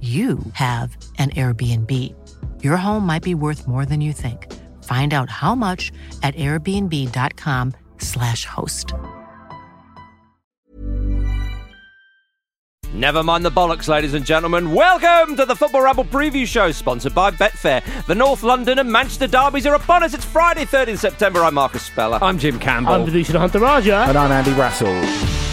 [0.00, 1.90] you have an Airbnb.
[2.62, 4.52] Your home might be worth more than you think.
[4.84, 5.90] Find out how much
[6.22, 8.92] at airbnb.com/slash host.
[12.94, 14.72] Never mind the bollocks, ladies and gentlemen.
[14.72, 17.82] Welcome to the Football Ramble preview show, sponsored by Betfair.
[18.06, 20.14] The North London and Manchester derbies are upon us.
[20.14, 21.42] It's Friday, 13th September.
[21.42, 22.18] I'm Marcus Speller.
[22.22, 22.92] I'm Jim Campbell.
[22.92, 24.06] I'm Vithushan Ehantharajah.
[24.08, 25.45] And I'm Andy Brassell.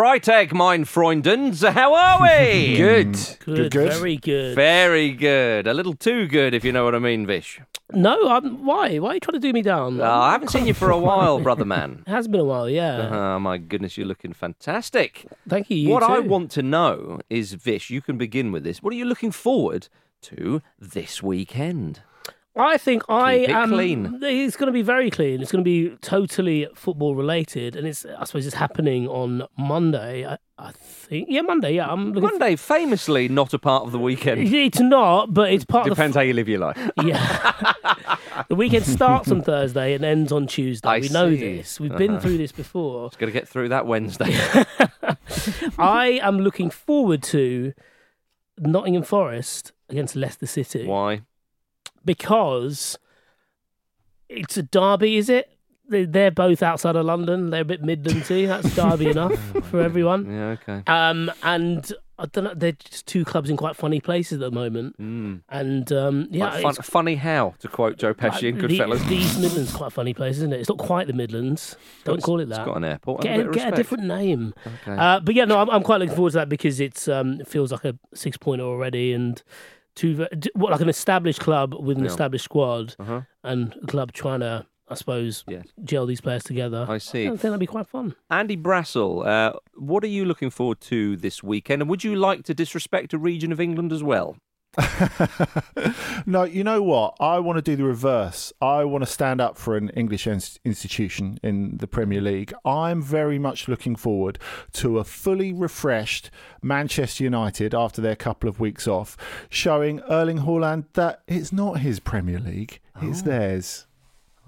[0.00, 1.62] Freitag, mein Freundens.
[1.62, 2.74] How are we?
[2.78, 3.12] Good.
[3.44, 3.92] Good, Good, good.
[3.92, 4.54] very good.
[4.54, 5.66] Very good.
[5.66, 7.60] A little too good, if you know what I mean, Vish.
[7.92, 8.98] no, I'm, why?
[8.98, 10.00] Why are you trying to do me down?
[10.00, 12.02] Oh, I haven't seen you for a while, brother man.
[12.06, 13.10] It has been a while, yeah.
[13.12, 15.26] Oh, my goodness, you're looking fantastic.
[15.46, 15.76] Thank you.
[15.76, 18.82] you what I want to know is, Vish, you can begin with this.
[18.82, 19.88] What are you looking forward
[20.22, 22.00] to this weekend?
[22.56, 23.68] I think I Keep it am.
[23.70, 24.18] clean.
[24.22, 25.40] It's going to be very clean.
[25.40, 28.04] It's going to be totally football related, and it's.
[28.04, 30.26] I suppose it's happening on Monday.
[30.26, 31.28] I, I think.
[31.30, 31.74] Yeah, Monday.
[31.74, 32.28] Yeah, I'm looking.
[32.28, 34.40] Monday, famously not a part of the weekend.
[34.52, 36.76] it's not, but it's part Depends how you live your life.
[37.04, 37.72] Yeah.
[38.48, 40.88] the weekend starts on Thursday and ends on Tuesday.
[40.88, 41.78] I we know this.
[41.78, 42.20] We've been Uh-huh.
[42.20, 43.10] through this before.
[43.10, 44.36] Got to get through that Wednesday.
[45.78, 47.72] I am looking forward to
[48.58, 51.22] Nottingham Forest against Leicester City Why?
[52.04, 52.98] Because
[54.28, 55.50] it's a derby, is it?
[55.88, 57.50] They- They're both outside of London.
[57.50, 58.46] They're a bit Midlandsy.
[58.46, 59.34] That's derby enough
[59.66, 60.30] for everyone.
[60.32, 60.82] Yeah, okay.
[60.86, 62.54] Um, and I don't know.
[62.54, 64.96] They're just two clubs in quite funny places at the moment.
[65.00, 65.40] Mm.
[65.48, 69.04] And um, yeah, Like fun, it's- funny how, to quote Joe Pesci in the- Goodfellas.
[69.08, 70.60] The East Midlands quite a funny place, isn't it?
[70.60, 71.74] It's not quite the Midlands.
[72.04, 72.66] Don't It's- call it It's that.
[72.66, 73.22] got an airport.
[73.22, 73.76] Get, and a, a, bit of get a respect.
[73.76, 74.54] different name.
[74.86, 74.96] Okay.
[74.96, 77.48] Uh, but yeah, no, I'm, I'm quite looking forward to that because it's um, it
[77.48, 79.42] feels like a six pointer already, and
[80.00, 82.10] two what like an established club with an Yeah.
[82.10, 83.20] established squad, Uh-huh.
[83.44, 85.66] and a club trying to, I suppose, Yes.
[85.84, 86.86] gel these players together.
[86.88, 87.24] I see.
[87.26, 88.14] I think that'd be quite fun.
[88.30, 91.82] Andy Brassell, uh, what are you looking forward to this weekend?
[91.82, 94.36] And would you like to disrespect a region of England as well?
[96.26, 97.16] no, you know what?
[97.18, 98.52] I want to do the reverse.
[98.60, 102.52] I want to stand up for an English ins- institution in the Premier League.
[102.64, 104.38] I'm very much looking forward
[104.74, 106.30] to a fully refreshed
[106.62, 109.16] Manchester United after their couple of weeks off,
[109.48, 113.24] showing Erling Haaland that it's not his Premier League, it's oh.
[113.24, 113.86] theirs.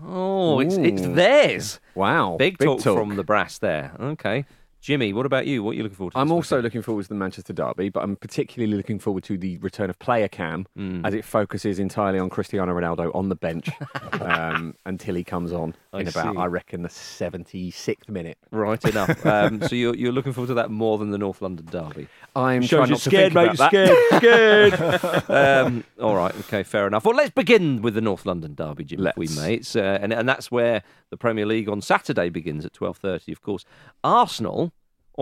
[0.05, 1.81] Oh, it's, it's theirs.
[1.95, 2.37] Wow.
[2.37, 3.93] Big, talk, from the brass there.
[4.01, 4.45] Okay.
[4.83, 5.63] Jimmy, what about you?
[5.63, 6.19] What are you looking forward to?
[6.19, 6.65] I'm also weekend?
[6.65, 9.99] looking forward to the Manchester Derby, but I'm particularly looking forward to the return of
[10.01, 11.07] player cam Mm.
[11.07, 13.71] as it focuses entirely on Cristiano Ronaldo on the bench
[14.21, 16.37] um, until he comes on I in about.
[16.37, 18.39] I reckon, the 76th minute.
[18.51, 19.25] Right enough.
[19.33, 22.09] Um, so you're, you're looking forward to that more than the North London derby.
[22.35, 23.55] I'm Shows trying you're not to scared, think mate.
[23.55, 24.73] about You're that.
[24.73, 25.25] scared.
[25.29, 25.31] scared.
[25.67, 26.35] um, all right.
[26.41, 26.63] Okay.
[26.65, 27.05] Fair enough.
[27.05, 29.07] Well, let's begin with the North London derby, Jim.
[29.07, 29.37] if We Let's.
[29.39, 33.31] mates, uh, and and that's where the Premier League on Saturday begins at twelve thirty.
[33.33, 33.65] Of course,
[34.03, 34.72] Arsenal.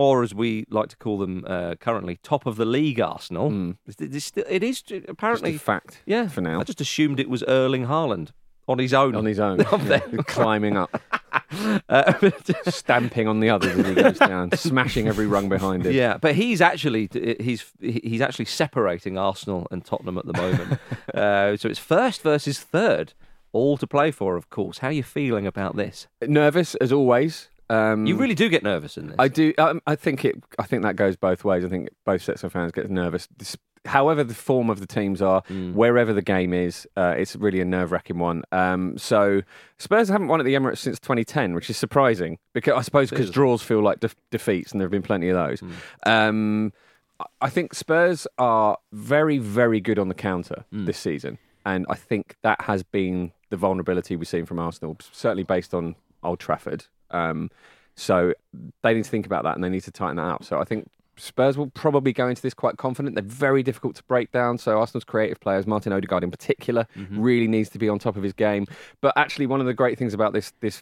[0.01, 3.51] Or as we like to call them uh, currently, top of the league Arsenal.
[3.51, 3.77] Mm.
[3.87, 6.27] It is still- it is apparently a fact yeah.
[6.27, 6.59] for now.
[6.59, 8.29] I just assumed it was Erling Haaland
[8.67, 9.15] on his own.
[9.15, 10.89] on his own, Up yeah, climbing up,
[11.89, 12.31] Uh,
[12.69, 15.93] stamping on the others as he goes down, smashing every rung behind him.
[15.93, 17.09] Yeah, but he's actually
[17.39, 20.79] he's he's actually separating Arsenal and Tottenham at the moment.
[21.13, 23.13] uh, so it's first versus third,
[23.51, 24.79] all to play for, of course.
[24.79, 26.07] How are you feeling about this?
[26.25, 27.49] Nervous as always.
[27.71, 29.15] Um, You really do get nervous in this.
[29.17, 29.53] I do.
[29.57, 30.35] Um, I think it.
[30.59, 31.63] I think that goes both ways.
[31.63, 33.27] I think both sets of fans get nervous.
[33.37, 35.73] This- However, the form of the teams are, Mm.
[35.73, 38.43] wherever the game is, uh, it's really a nerve-wracking one.
[38.51, 39.41] Um, so
[39.79, 43.31] Spurs haven't won at the Emirates since 2010, which is surprising because I suppose because
[43.31, 45.61] draws feel like def- defeats, and there have been plenty of those.
[45.61, 45.71] Mm.
[46.05, 46.73] Um,
[47.19, 50.85] I- I think Spurs are very, very good on the counter Mm.
[50.85, 55.43] this season, and I think that has been the vulnerability we've seen from Arsenal, certainly
[55.43, 56.85] based on Old Trafford.
[57.13, 57.49] Um,
[57.95, 58.33] so
[58.81, 60.43] they need to think about that and they need to tighten that up.
[60.43, 63.15] So I think Spurs will probably go into this quite confident.
[63.15, 64.57] They're very difficult to break down.
[64.57, 67.21] So Arsenal's creative players, Martin Odegaard in particular, Mm-hmm.
[67.21, 68.65] really needs to be on top of his game.
[69.01, 70.81] But actually, one of the great things about this this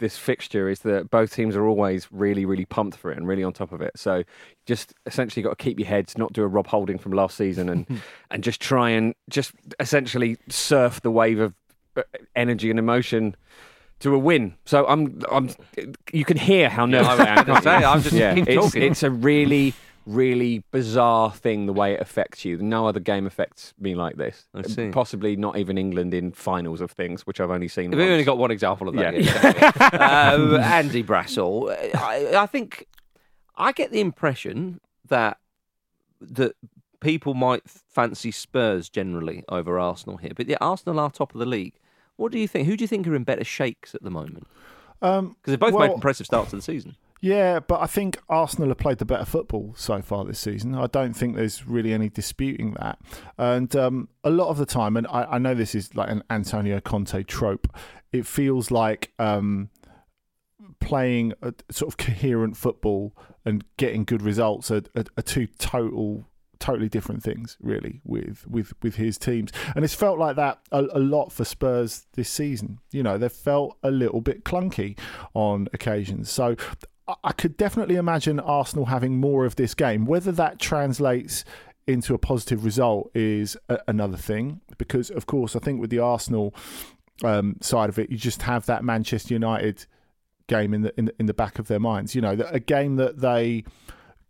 [0.00, 3.44] this fixture is that both teams are always really, really pumped for it and really
[3.44, 3.92] on top of it.
[3.96, 4.24] So
[4.66, 7.68] just essentially got to keep your heads, not do a Rob Holding from last season,
[7.68, 7.86] and
[8.30, 11.54] and just try and just essentially surf the wave of
[11.96, 12.02] uh,
[12.34, 13.36] energy and emotion
[14.04, 14.54] to a win.
[14.66, 15.50] So I'm, I'm.
[16.12, 17.62] You can hear how nervous I am.
[17.62, 17.70] say.
[17.70, 18.82] I'm just- keep it's, talking.
[18.82, 19.72] It's a really,
[20.06, 22.58] really bizarre thing the way it affects you.
[22.58, 24.46] No other game affects me like this.
[24.54, 24.90] I see.
[24.90, 27.90] Possibly not even England in finals of things, which I've only seen.
[27.90, 28.10] We've once.
[28.10, 29.20] only got one example of that.
[29.20, 30.34] Yeah.
[30.34, 32.86] um, Andy Brassell, I, I think
[33.56, 35.38] I get the impression that
[36.20, 36.56] that
[37.00, 41.46] people might fancy Spurs generally over Arsenal here, but yeah, Arsenal are top of the
[41.46, 41.74] league.
[42.16, 42.66] What do you think?
[42.66, 44.46] Who do you think are in better shakes at the moment?
[45.02, 46.96] Um, Because they've both well, made impressive starts to the season.
[47.20, 50.74] Yeah, but I think Arsenal have played the better football so far this season.
[50.74, 52.98] I don't think there's really any disputing that.
[53.38, 56.22] And um, a lot of the time, and I, I know this is like an
[56.28, 57.66] Antonio Conte trope,
[58.12, 59.70] it feels like um,
[60.80, 66.26] playing a sort of coherent football and getting good results are, are, are two total
[66.64, 69.50] totally different things really with with with his teams.
[69.74, 72.78] And it's felt like that a, a lot for Spurs this season.
[72.90, 74.98] You know they've felt a little bit clunky
[75.34, 76.30] on occasions.
[76.30, 76.56] So
[77.06, 80.06] I- could definitely imagine Arsenal having more of this game.
[80.06, 81.44] Whether that translates
[81.86, 85.98] into a positive result is a, another thing because of course I think with the
[85.98, 86.54] Arsenal
[87.22, 89.84] um, side of it you just have that Manchester United
[90.46, 92.14] game in the in, the- in the back of their minds.
[92.14, 93.64] You know a game that they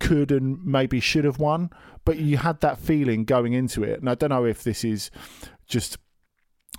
[0.01, 1.69] could and maybe should have won,
[2.05, 3.99] but you had that feeling going into it.
[3.99, 5.11] And I don't know if this is
[5.67, 5.97] just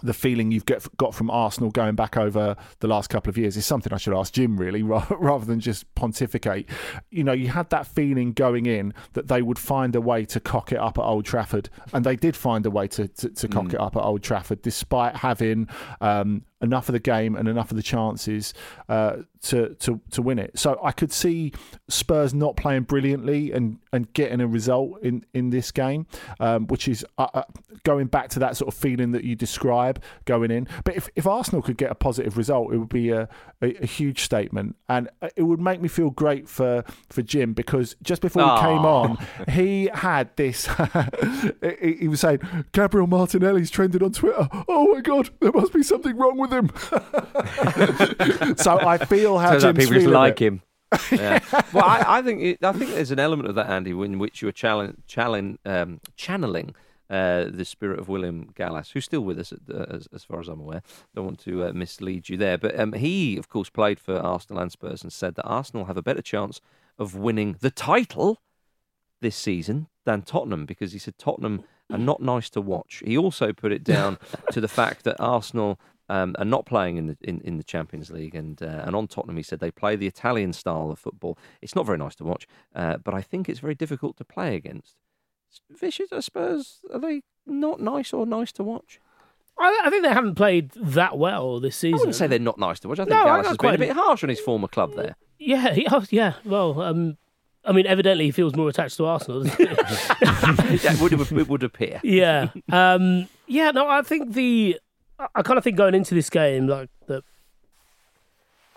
[0.03, 3.57] the feeling you've get, got from Arsenal going back over the last couple of years
[3.57, 6.69] is something I should ask Jim really rather than just pontificate.
[7.11, 10.41] You know, you had that feeling going in that they would find a way to
[10.41, 13.49] cock it up at Old Trafford, and they did find a way to, to, to
[13.49, 15.69] cock it up at Old Trafford despite having
[16.01, 18.55] um, enough of the game and enough of the chances
[18.89, 20.59] uh, to, to to win it.
[20.59, 21.53] So I could see
[21.89, 26.07] Spurs not playing brilliantly and, and getting a result in, in this game,
[26.41, 27.43] um, which is uh, uh,
[27.85, 30.67] going back to that sort of feeling that you describe going in.
[30.85, 33.29] But if, if Arsenal could get a positive result, it would be a,
[33.63, 37.53] a, a huge statement, and uh, it would make me feel great for, for Jim
[37.53, 40.69] because just before we came on, he had this.
[41.81, 42.41] he, he was saying
[42.73, 44.49] Gabriel Martinelli's trended on Twitter.
[44.69, 46.71] Oh my God, there must be something wrong with him.
[48.57, 50.47] so I feel how Turns Jim's people just like it.
[50.47, 50.63] him.
[51.13, 51.41] Yeah.
[51.73, 54.41] well, I, I think it, I think there's an element of that, Andy, in which
[54.41, 56.75] you are challenge, challenge, um, channeling
[57.11, 60.41] uh, the spirit of William Gallas, who's still with us, at, uh, as, as far
[60.41, 60.83] as I'm aware.
[61.15, 64.63] Don't want to uh, mislead you there, but um, he, of course, played for Arsenal
[64.63, 66.61] and Spurs and said that Arsenal have a better chance
[66.99, 68.41] of winning the title
[69.21, 73.03] this season than Tottenham because he said Tottenham are not nice to watch.
[73.05, 74.19] He also put it down
[74.51, 78.11] to the fact that Arsenal um, are not playing in the in, in the Champions
[78.11, 81.39] League, and uh, and on Tottenham he said they play the Italian style of football.
[81.63, 84.55] It's not very nice to watch, uh, but I think it's very difficult to play
[84.57, 84.95] against.
[85.71, 89.01] Vicious, I suppose, are they not nice or nice to watch?
[89.59, 91.99] I, I think they haven't played that well this I season.
[91.99, 92.99] wouldn't say they're not nice to watch.
[92.99, 94.95] I think No, I- Gallas I has been a bit harsh on his former club
[94.95, 95.17] there.
[95.39, 96.35] Yeah, he, oh, yeah.
[96.45, 97.17] Well, um,
[97.65, 99.45] I mean, evidently he feels more attached to Arsenal.
[99.45, 99.65] Doesn't he?
[100.85, 102.01] yeah, it would, it would appear.
[102.05, 103.71] yeah, um, yeah.
[103.71, 104.79] No, I think the
[105.19, 107.25] I- kind of think going into this game like that.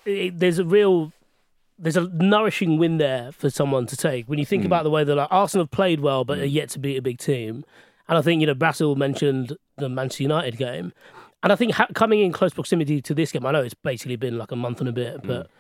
[0.06, 1.12] There's a real,
[1.78, 4.28] there's a nourishing win there for someone to take.
[4.28, 4.68] When you think hmm.
[4.68, 6.48] about the way that like Arsenal have played well but are hmm.
[6.48, 7.66] yet to beat a big team,
[8.08, 10.94] and I think you know Brassell mentioned the Manchester United game,
[11.44, 14.16] and I think ha- coming in close proximity to this game, I know it's basically
[14.16, 15.52] been like a month and a bit, but hmm.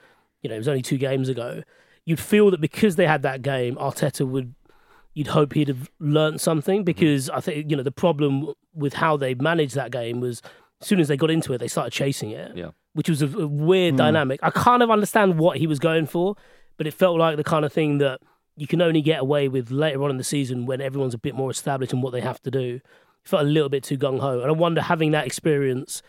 [0.41, 1.63] you know it was only two games ago.
[2.05, 4.55] You'd feel that because they had that game, Arteta would
[5.13, 6.83] you'd hope he'd have learnt something.
[6.83, 10.41] Because I think you know the problem with how they managed that game was
[10.81, 12.71] as soon as they got into it, they started chasing it, Yeah.
[12.93, 13.97] which was a, a weird hmm.
[13.97, 14.39] dynamic.
[14.41, 16.35] I kind of understand what he was going for,
[16.77, 18.21] but it felt like the kind of thing that
[18.55, 21.33] you can only get away with later on in the season when everyone's a bit
[21.33, 22.81] more established in what they have to do.
[23.23, 26.01] It felt a little bit too gung ho, and I wonder having that experience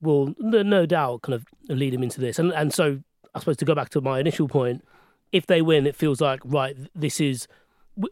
[0.00, 2.38] will no, no doubt kind of lead him into this.
[2.38, 3.00] And and so
[3.34, 4.82] I suppose to go back to my initial point,
[5.32, 6.76] if they win, it feels like right.
[6.94, 7.46] This is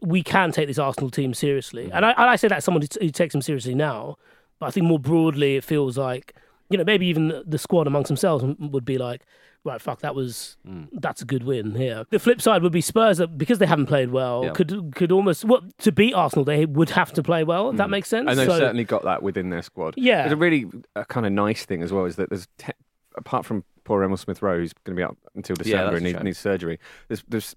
[0.01, 1.91] we can take this Arsenal team seriously, mm.
[1.93, 4.17] and I, and I say that as someone who takes them seriously now.
[4.59, 6.35] But I think more broadly, it feels like
[6.69, 9.21] you know maybe even the squad amongst themselves would be like,
[9.63, 10.87] right, fuck, that was mm.
[10.93, 12.05] that's a good win here.
[12.09, 14.51] The flip side would be Spurs that because they haven't played well Yeah.
[14.51, 17.69] could could almost well to beat Arsenal they would have to play well.
[17.69, 17.91] If that mm.
[17.91, 18.29] makes sense.
[18.29, 19.95] And they've So- certainly got that within their squad.
[19.97, 20.23] Yeah.
[20.23, 22.73] It's a really a kind of nice thing as well is that there's, te-
[23.15, 26.07] apart from poor Emile Smith Rowe, who's going to be out until December that's and
[26.07, 27.55] a needs, needs surgery, there's, there's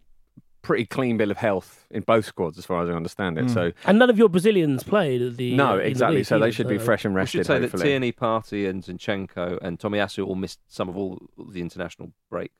[0.63, 3.51] pretty clean bill of health in both squads as far as I understand it.
[3.51, 6.17] So, and none of your Brazilians played at the no, uh, in the exactly.
[6.19, 7.77] league So they either, should be so- fresh and We rested, should say that.
[7.79, 12.53] Tierney, Partey, and Zinchenko and Tomiyasu all missed some of all the international break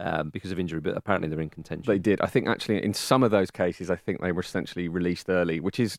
[0.00, 1.84] um, because of injury, but apparently they're in contention.
[1.86, 2.20] They did.
[2.20, 5.60] I think actually in some of those cases, I think they were essentially released early,
[5.60, 5.98] which is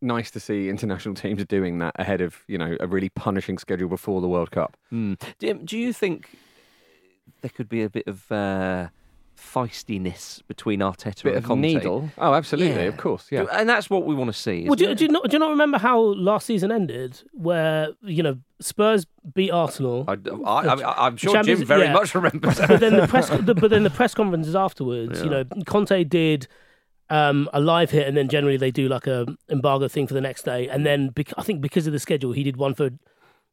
[0.00, 3.88] nice to see international teams doing that ahead of you know a really punishing schedule
[3.88, 4.76] before the World Cup.
[4.90, 5.14] Hmm.
[5.38, 6.36] Do, do you think
[7.42, 8.88] there could be a bit of uh,
[9.52, 11.60] feistiness between Arteta Bit and of Conte?
[11.60, 12.10] needle.
[12.18, 12.88] Oh, absolutely, Yeah.
[12.88, 13.44] of course, yeah.
[13.52, 14.64] And that's what we want to see.
[14.66, 17.88] Well, do, you- do you not do you not remember how last season ended, where
[18.02, 20.14] you know Spurs beat Arsenal, I,
[20.46, 21.92] I, am sure Champions- Jim very yeah.
[21.92, 22.58] much remembers.
[22.58, 26.46] but then the press, the, but then the press conferences afterwards, you know, Conte did
[27.10, 30.20] um, a live hit, and then generally they do like a embargo thing for the
[30.20, 32.90] next day, and then bec- I think because of the schedule, he did one for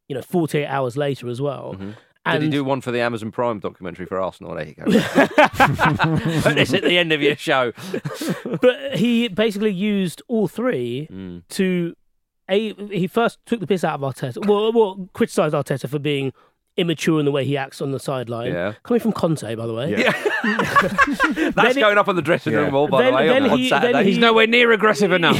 [0.08, 1.72] you know 48 hours later as well.
[1.74, 4.54] Did And he do one for the Amazon Prime documentary for Arsenal?
[4.54, 4.84] There you go.
[6.42, 7.72] Put this at the end of your show.
[8.60, 11.42] but he basically used all three Mm.
[11.50, 11.96] to
[12.48, 12.74] a.
[12.74, 14.46] He first took the piss out of Arteta.
[14.46, 16.32] Well, well, criticised Arteta for being
[16.76, 18.52] immature in the way he acts on the sideline.
[18.52, 18.74] Yeah.
[18.82, 19.90] Coming from Conte, by the way.
[19.90, 20.12] Yeah.
[20.42, 22.72] That's Then it- going up on the dressing room Yeah.
[22.72, 24.04] wall, by Then- the way, then on, on he- then Saturday.
[24.04, 25.38] he- He's nowhere near aggressive enough.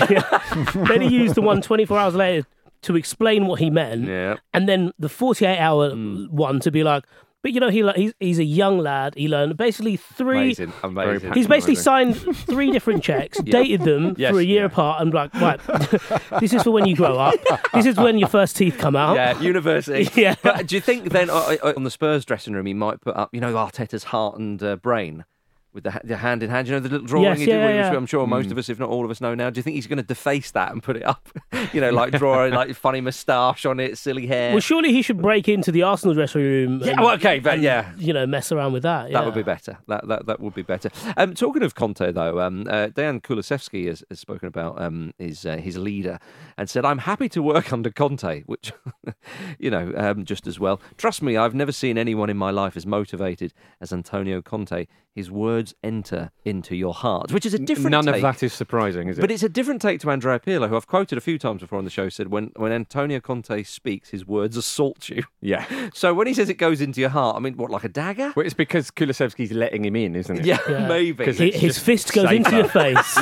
[0.89, 2.47] then he used the one 24 hours later
[2.83, 4.07] to explain what he meant.
[4.07, 4.37] Yeah.
[4.53, 6.27] And then the 48 hour Hmm.
[6.27, 7.05] one to be like,
[7.43, 9.15] but you know, he he's, he's a young lad.
[9.17, 10.53] He learned basically three.
[10.55, 11.33] Amazing, amazing.
[11.33, 14.67] He's basically signed three different checks, dated them Yes, for a year yeah.
[14.67, 15.59] apart, and like, right,
[16.41, 17.35] this is for when you grow up.
[17.75, 19.17] This is when your first teeth come out.
[19.17, 20.09] Yeah, university.
[20.21, 20.37] Yeah.
[20.41, 23.17] But do you think then uh, uh, on the Spurs dressing room he might put
[23.17, 25.25] up, you know, Arteta's heart and uh, brain
[25.73, 26.69] with the, the hand in hand?
[26.69, 27.97] You know, the little drawing Yes, he did, yeah, which yeah.
[27.97, 29.51] I'm sure most of us, if not all of us, know now.
[29.51, 31.29] Do you think he's going to deface that and put it up?
[31.73, 34.53] you know, like draw a like funny moustache on it, silly hair.
[34.53, 36.81] Well, surely he should break into the Arsenal dressing room.
[36.81, 37.93] yeah, and- well, okay, but and, yeah.
[37.97, 39.11] you know, mess around with that.
[39.13, 39.79] That would be better.
[39.89, 40.91] That that, that would be better.
[41.17, 45.47] Um, talking of Conte, though, um, uh, Dejan Kulusevski has, has spoken about um, his
[45.47, 46.19] uh, his leader
[46.57, 48.73] and said, "I'm happy to work under Conte," which,
[49.59, 50.81] you know, um, just as well.
[50.97, 54.87] Trust me, I've never seen anyone in my life as motivated as Antonio Conte.
[55.15, 57.91] His words enter into your heart, which is a different.
[57.91, 59.21] None of that is surprising, is it?
[59.21, 61.77] But it's a different take to Andrea Pirlo, who I've quoted a few times before
[61.79, 62.09] on the show.
[62.09, 65.23] Said when when Antonio Conte speaks, his words assault you.
[65.43, 65.67] yeah.
[65.93, 68.33] So when he says it goes into your heart, I mean, what like a dagger?
[68.35, 70.47] Well, it's because Kulusevski's letting him in, isn't it?
[70.47, 70.89] Yeah, Yeah.
[70.89, 71.27] maybe.
[71.27, 73.19] 'Cause Hi- it's His fist goes into your face.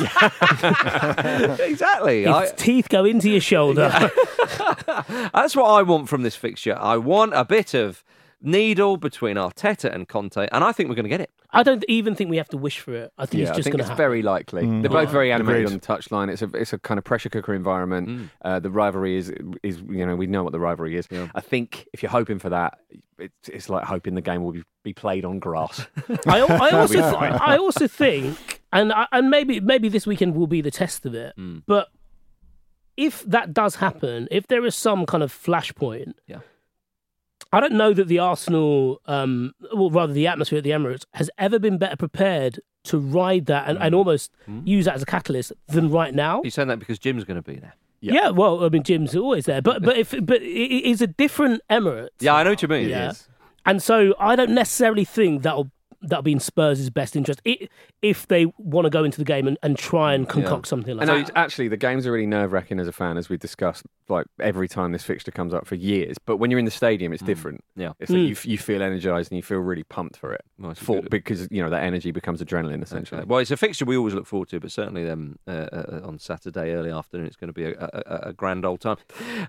[1.59, 2.19] exactly.
[2.23, 3.89] His I, teeth go into your shoulder.
[5.33, 6.75] that's what I want from this fixture.
[6.77, 8.03] I want a bit of
[8.41, 11.29] needle between Arteta and Conte, and I think we're going to get it.
[11.53, 13.11] I don't even think we have to wish for it.
[13.17, 13.97] I think Yeah, it's just going to it's happen.
[13.97, 14.65] very likely.
[14.65, 15.73] They're both very animated Agreed.
[15.73, 16.31] on the touchline.
[16.31, 18.29] It's a it's a kind of pressure cooker environment.
[18.41, 21.07] Uh, the rivalry is is you know we know what the rivalry is.
[21.35, 22.79] I think if you're hoping for that,
[23.19, 25.85] it's, it's like hoping the game will be, be played on grass.
[26.25, 27.03] I, I also, th-
[27.41, 31.13] I also think, and I, and maybe maybe this weekend will be the test of
[31.13, 31.33] it.
[31.35, 31.59] Hmm.
[31.67, 31.89] But
[33.07, 36.39] if that does happen, if there is some kind of flashpoint, Yeah.
[37.53, 41.29] I don't know that the Arsenal, um, well, rather the atmosphere at the Emirates, has
[41.37, 43.83] ever been better prepared to ride that and, Hmm.
[43.83, 44.31] and almost
[44.63, 46.41] use that as a catalyst than right now.
[46.43, 47.73] You're saying that because Jim's going to be there.
[47.99, 48.29] Yeah.
[48.29, 50.45] well, I mean, Jim's always there, but but if but it
[50.77, 52.09] it is a different Emirates.
[52.19, 52.89] Yeah, I know what you mean.
[52.89, 53.13] Yeah.
[53.65, 55.69] And so I don't necessarily think that'll
[56.01, 57.67] that'll be in Spurs' best interest i-
[58.01, 61.07] if they want to go into the game and, and try and concoct something like
[61.07, 61.27] And that.
[61.27, 63.83] so actually, the games are really nerve wracking as a fan, as we discussed.
[64.09, 67.13] Like every time this fixture comes up for years, but when you're in the stadium,
[67.13, 67.63] it's different.
[67.77, 67.93] Yeah.
[67.99, 68.27] it's that Mm.
[68.45, 70.41] you, you feel energized and you feel really pumped for it.
[70.59, 73.21] Well, for, because you know that energy becomes adrenaline essentially.
[73.21, 73.27] Okay.
[73.27, 76.19] Well, it's a fixture we always look forward to, but certainly um, uh, uh, on
[76.19, 78.97] Saturday early afternoon, it's going to be a, a, a- a grand old time.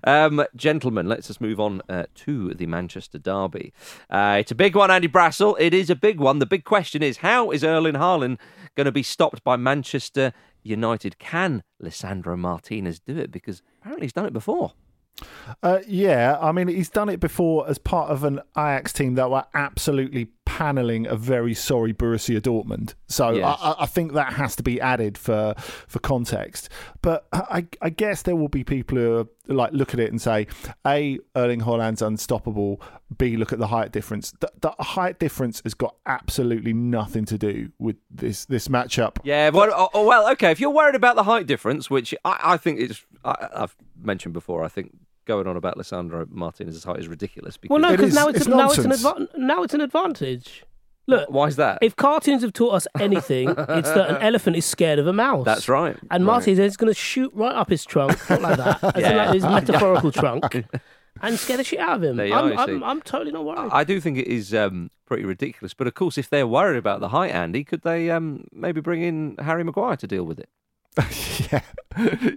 [0.05, 3.73] Um, gentlemen, let's just move on uh, to the Manchester Derby.
[4.09, 5.55] Uh, it's a big one, Andy Brassell.
[5.59, 6.39] It is a big one.
[6.43, 8.37] The big question is how is Erling Haaland
[8.75, 11.17] going to be stopped by Manchester United?
[11.17, 13.31] Can Lisandro Martinez do it?
[13.31, 14.73] Because apparently he's done it before.
[15.63, 19.31] Uh, yeah, I mean, he's done it before as part of an Ajax team that
[19.31, 20.25] were absolutely
[20.57, 22.93] panelling a very sorry Borussia Dortmund.
[23.07, 23.57] So Yes.
[23.59, 26.69] I, I think that has to be added for for context.
[27.01, 30.21] But I, I guess there will be people who are, like look at it and
[30.21, 30.45] say,
[30.85, 32.79] a Erling Haaland's unstoppable.
[33.17, 34.31] B look at the height difference.
[34.39, 39.17] The, the height difference has got absolutely nothing to do with this this matchup.
[39.23, 40.51] Yeah, well, oh, oh, well, okay.
[40.51, 44.33] If you're worried about the height difference, which I, I think is, I, I've mentioned
[44.33, 47.57] before, I think going on about Lisandro Martinez's height is ridiculous.
[47.57, 49.73] Because well, no, because is- now it's, it's a, now it's an adva- now it's
[49.73, 50.63] an advantage.
[51.05, 51.79] Look, why is that?
[51.81, 53.57] if cartoons have taught us anything, it's
[53.91, 55.43] that an elephant is scared of a mouse.
[55.43, 55.97] That's right.
[56.09, 56.33] And Right.
[56.35, 59.25] Martinez is going to shoot right up his trunk, not like that, as in Yeah.
[59.25, 60.63] like his metaphorical trunk,
[61.21, 62.15] and scare the shit out of him.
[62.15, 62.83] There I'm, are, I'm.
[62.83, 63.69] I'm totally not worried.
[63.73, 65.73] I do think it is um, pretty ridiculous.
[65.73, 69.01] But of course, if they're worried about the height, Andy, could they um, maybe bring
[69.01, 70.47] in Harry Maguire to deal with it?
[71.51, 71.61] yeah,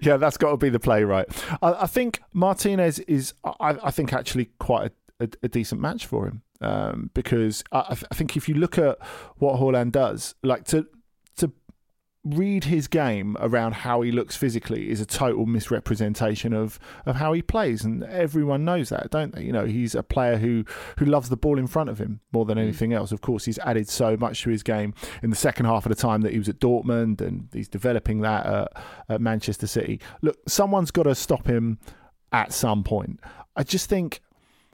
[0.01, 1.27] yeah, that's got to be the play, right?
[1.63, 6.07] I, I think Martinez is, I, I think, actually quite a, a, a decent match
[6.07, 8.99] for him um, because I, I think if you look at
[9.37, 10.87] what Haaland does, like to
[12.27, 17.33] read his game around how he looks physically is a total misrepresentation of, of how
[17.33, 19.45] he plays, and everyone knows that, don't they?
[19.45, 20.65] You know, he's a player who
[20.99, 22.63] who loves the ball in front of him more than mm.
[22.63, 23.13] anything else.
[23.13, 24.93] Of course, he's added so much to his game
[25.23, 28.23] in the second half of the time that he was at Dortmund, and he's developing
[28.23, 28.73] that at,
[29.09, 30.01] at Manchester City.
[30.23, 31.79] Look, someone's got to stop him
[32.33, 33.21] at some point.
[33.55, 34.21] I just think,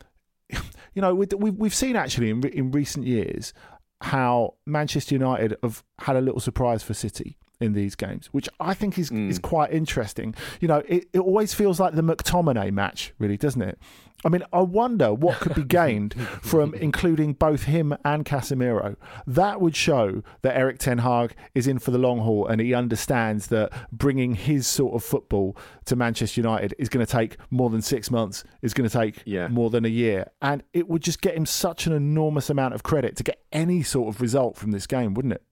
[0.50, 3.52] you know, we, we, we've seen actually in, in recent years
[4.00, 8.74] how Manchester United have had a little surprise for City in these games, which I
[8.74, 9.42] think is is mm.
[9.42, 10.34] quite interesting.
[10.60, 13.78] You know, it, it always feels like the McTominay match, really, doesn't it?
[14.24, 18.96] I mean, I wonder what could be gained from including both him and Casemiro.
[19.26, 22.72] That would show that Erik Ten Hag is in for the long haul and he
[22.72, 25.56] understands that bringing his sort of football
[25.86, 29.22] to Manchester United is going to take more than six months, is going to take
[29.24, 29.48] Yeah.
[29.48, 30.30] more than a year.
[30.40, 33.82] And it would just get him such an enormous amount of credit to get any
[33.82, 35.42] sort of result from this game, wouldn't it?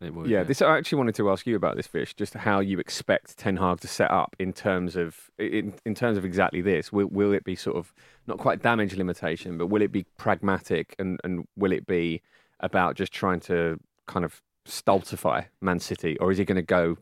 [0.00, 2.60] It would, Yeah, this I actually wanted to ask you about this Vish, just how
[2.60, 6.60] you expect Ten Hag to set up in terms of in, in terms of exactly
[6.60, 6.92] this.
[6.92, 7.92] Will, will it be sort of
[8.26, 12.22] not quite damage limitation, but will it be pragmatic and, and will it be
[12.60, 16.96] about just trying to kind of stultify Man City, or is he going to go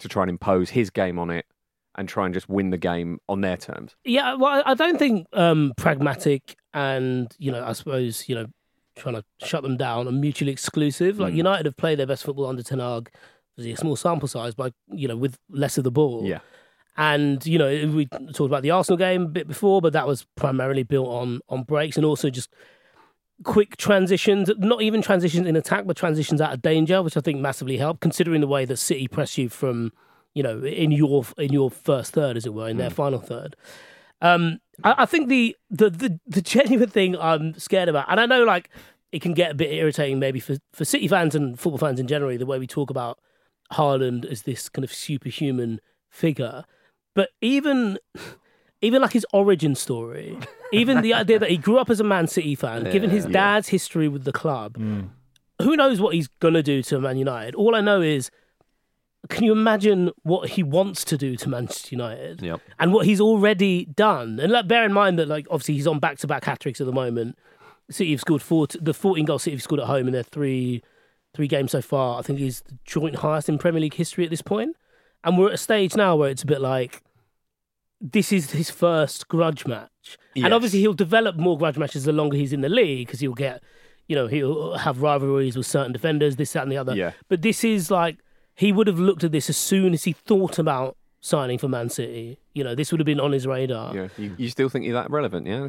[0.00, 1.46] to try and impose his game on it
[1.94, 3.96] and try and just win the game on their terms?
[4.04, 8.46] Yeah, well, I I don't think um, pragmatic and you know, I suppose you know,
[8.96, 11.18] trying to shut them down are mutually exclusive.
[11.18, 13.10] Like United have played their best football under Ten Hag,
[13.58, 16.22] a small sample size, but you know, with less of the ball.
[16.24, 16.40] Yeah.
[16.96, 20.26] And you know, we talked about the Arsenal game a bit before, but that was
[20.36, 22.50] primarily built on on breaks and also just
[23.44, 27.40] quick transitions, not even transitions in attack, but transitions out of danger, which I think
[27.40, 29.92] massively helped, considering the way that City press you from,
[30.34, 33.56] you know, in your in your first third, as it were, in their final third.
[34.20, 38.26] Um, I, I think the, the the the genuine thing I'm scared about, and I
[38.26, 38.70] know like
[39.12, 42.06] it can get a bit irritating maybe for for City fans and football fans in
[42.06, 43.18] general, the way we talk about
[43.72, 45.80] Haaland as this kind of superhuman
[46.10, 46.64] figure,
[47.14, 47.98] but even
[48.80, 50.36] even like his origin story,
[50.72, 53.68] even the idea that he grew up as a Man City fan, given his dad's
[53.68, 55.08] history with the club, mm.
[55.60, 57.54] who knows what he's gonna do to Man United?
[57.54, 58.30] All I know is,
[59.28, 62.60] can you imagine what he wants to do to Manchester United Yep.
[62.78, 64.40] and what he's already done?
[64.40, 66.80] And like, bear in mind that like obviously he's on back to back hat tricks
[66.80, 67.38] at the moment.
[67.90, 70.82] City have scored four, the 14 goals City have scored at home in their three
[71.34, 72.18] three games so far.
[72.18, 74.76] I think he's the joint highest in Premier League history at this point.
[75.24, 77.02] And we're at a stage now where it's a bit like
[78.00, 80.18] this is his first grudge match.
[80.44, 83.32] And obviously he'll develop more grudge matches the longer he's in the league because he'll
[83.34, 83.62] get,
[84.08, 86.94] you know, he'll have rivalries with certain defenders, this, that, and the other.
[86.96, 87.12] Yeah.
[87.28, 88.18] But this is like,
[88.54, 91.88] he would have looked at this as soon as he thought about signing for Man
[91.88, 92.38] City.
[92.54, 93.94] You know, this would have been on his radar.
[93.94, 95.46] Yeah, you, you still think you're that relevant?
[95.46, 95.68] Yeah,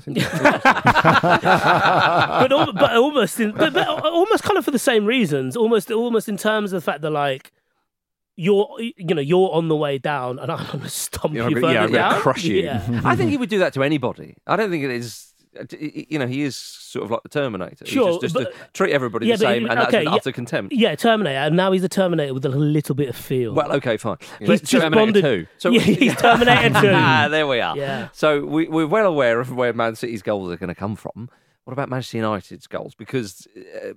[1.24, 5.56] but, al- but almost in, but, but almost kind of for the same reasons.
[5.56, 7.52] Almost almost in terms of the fact that like
[8.36, 11.56] you're you know you're on the way down, and I'm going to stomp Yeah, you
[11.58, 12.22] I'm further gonna- yeah, I'm gonna down.
[12.22, 12.56] crush you.
[12.63, 13.02] Yeah.
[13.06, 14.36] I think he would do that to anybody.
[14.48, 15.33] I don't think it is.
[15.60, 17.86] Uh, you know, he is sort of like the Terminator.
[17.86, 20.00] He Sure, just, just but- to treat everybody Yeah, the same, he- and that's okay,
[20.00, 20.16] an yeah.
[20.16, 20.74] utter contempt.
[20.74, 23.54] Yeah, Terminator, and now he's a Terminator with a little bit of feel.
[23.54, 24.18] Well, okay, fine.
[24.39, 25.24] he's But- just Terminator bonded.
[25.24, 25.48] 2.
[25.58, 26.92] So yeah, he's Terminator 2.
[26.94, 27.78] ah, there we are.
[27.78, 28.10] Yeah.
[28.13, 31.30] So we, we're well aware of where Man City's goals are going to come from.
[31.65, 32.93] What about Manchester United's goals?
[32.93, 33.93] Because uh,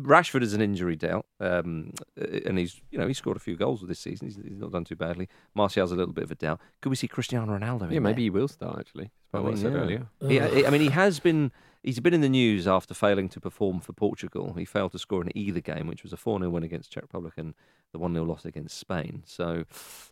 [0.00, 3.56] Rashford is an injury doubt, um, uh, and he's you know he scored a few
[3.56, 4.26] goals this season.
[4.26, 5.28] He's, he's not done too badly.
[5.54, 6.60] Martial's a little bit of a doubt.
[6.80, 7.92] Could we see Cristiano Ronaldo?
[7.92, 8.22] Yeah, maybe there?
[8.22, 9.10] he will start actually.
[9.32, 9.78] That's what I said yeah.
[9.78, 10.06] earlier.
[10.26, 11.52] He, I mean, he has been.
[11.86, 14.54] He's been in the news after failing to perform for Portugal.
[14.58, 17.04] He failed to score in either game, which was a 4 0 win against Czech
[17.04, 17.54] Republic and
[17.92, 19.22] the 1 0 loss against Spain.
[19.24, 19.66] So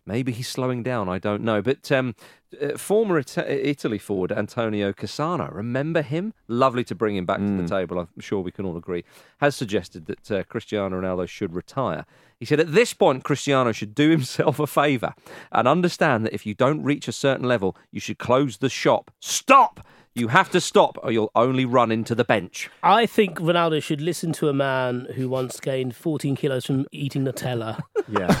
[0.05, 1.09] maybe he's slowing down.
[1.09, 1.61] I don't know.
[1.61, 2.15] But um,
[2.61, 6.33] uh, former Ita- Italy forward Antonio Cassano, remember him?
[6.47, 7.99] Lovely to bring him back to the table.
[7.99, 9.03] I'm sure we can all agree.
[9.39, 12.05] Has suggested that uh, Cristiano Ronaldo should retire.
[12.39, 15.13] He said at this point, Cristiano should do himself a favour
[15.51, 19.11] and understand that if you don't reach a certain level, you should close the shop.
[19.19, 19.85] Stop!
[20.17, 22.69] You have to stop, or you'll only run into the bench.
[22.81, 27.25] I think Ronaldo should listen to a man who once gained 14 kilos from eating
[27.25, 28.33] Nutella Yeah.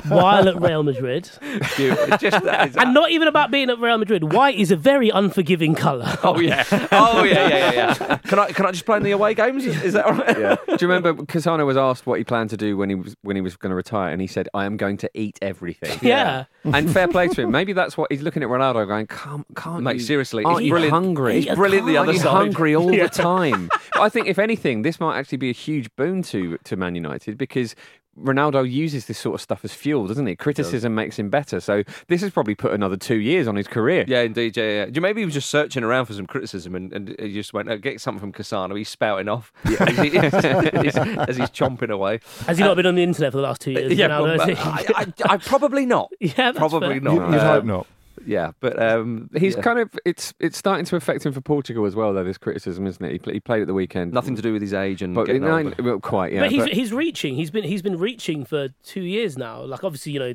[0.08, 1.30] while at Real Madrid.
[1.40, 4.34] It's just that is- And not even about being at Real Madrid.
[4.34, 6.16] White is a very unforgiving colour.
[6.28, 6.64] Oh yeah!
[6.92, 7.48] Oh yeah!
[7.48, 7.72] Yeah!
[7.72, 7.94] Yeah!
[7.98, 8.16] Yeah!
[8.18, 9.64] Can I can I just play in the away games?
[9.64, 10.38] Is, is that all right?
[10.38, 10.56] yeah.
[10.66, 13.34] Do you remember Cassano was asked what he planned to do when he was when
[13.36, 16.44] he was going to retire, and he said, "I am going to eat everything." Yeah.
[16.64, 17.50] and fair play to him.
[17.50, 20.66] Maybe that's what he's looking at Ronaldo, going, "Can't, can't Mate, you- seriously, aren't he's
[20.66, 20.92] you brilliant.
[21.02, 21.40] Hungry?
[21.42, 22.30] He's brilliant the Aren't other you side.
[22.30, 23.04] hungry all Yeah.
[23.04, 26.76] the time." I think, if anything, this might actually be a huge boon to to
[26.76, 27.74] Man United because.
[28.20, 30.34] Ronaldo uses this sort of stuff as fuel, doesn't he?
[30.34, 31.60] Criticism makes him better.
[31.60, 34.04] So this has probably put another two years on his career.
[34.08, 34.56] Yeah, indeed.
[34.56, 34.86] Yeah, yeah.
[34.92, 37.70] You- Maybe he was just searching around for some criticism and, and he just went,
[37.70, 38.76] oh, get something from Cassano.
[38.76, 42.18] He's spouting off as, he- as he's chomping away.
[42.48, 43.92] Has he not been on the internet for the last two years?
[43.92, 44.58] yeah, Ronaldo, well, has?
[44.58, 46.10] I, I, I probably not.
[46.18, 47.00] Yeah, probably fair.
[47.00, 47.14] not.
[47.14, 47.86] You, would Uh, hope not.
[48.26, 49.62] Yeah, but um, He's yeah.
[49.62, 52.24] kind of it's it's starting to affect him for Portugal as well, though.
[52.24, 53.12] This criticism, isn't it?
[53.12, 54.12] He, pl- he played at the weekend.
[54.12, 55.82] nothing to do with his age and but getting no, older.
[55.82, 56.40] well, quite yeah.
[56.40, 57.34] but he's but- he's reaching.
[57.34, 59.62] He's been he's been reaching for two years now.
[59.62, 60.34] Like obviously, you know,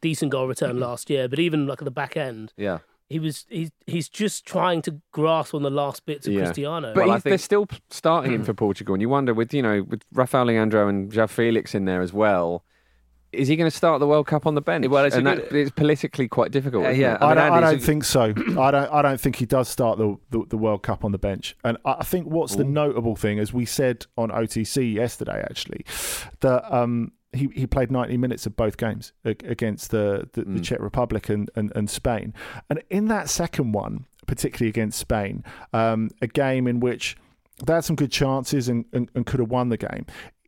[0.00, 2.78] decent goal return last year, but even like at the back end, Yeah.
[3.08, 6.44] he was he's he's just trying to grasp on the last bits of Yeah.
[6.44, 6.94] Cristiano.
[6.94, 9.62] But Well, I he's- they're still starting him for Portugal, and you wonder with you
[9.62, 12.64] know with Rafael Leandro and João Felix in there as well.
[13.32, 14.86] Is he going to start the World Cup on the bench?
[14.88, 16.86] Well, it's a good- that, it's politically quite difficult.
[16.86, 17.22] Uh, yeah, it?
[17.22, 18.34] I I, mean, don't, I don't think so.
[18.58, 18.92] I don't.
[18.92, 21.56] I don't think he does start the, the, the World Cup on the bench.
[21.64, 25.84] And I I think what's the notable thing, as we said on OTC yesterday, actually,
[26.40, 30.80] that um, he he played ninety minutes of both games against the the, the Czech
[30.80, 32.34] Republic and, and, and Spain.
[32.68, 37.16] And in that second one, particularly against Spain, um, a game in which
[37.64, 40.06] they had some good chances and, and, and could have won the game.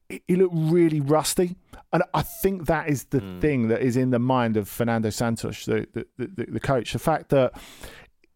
[0.08, 1.56] He he looked really rusty,
[1.92, 3.40] and I think that is the hmm.
[3.40, 6.92] thing that is in the mind of Fernando Santos, the the, the the coach.
[6.92, 7.52] The fact that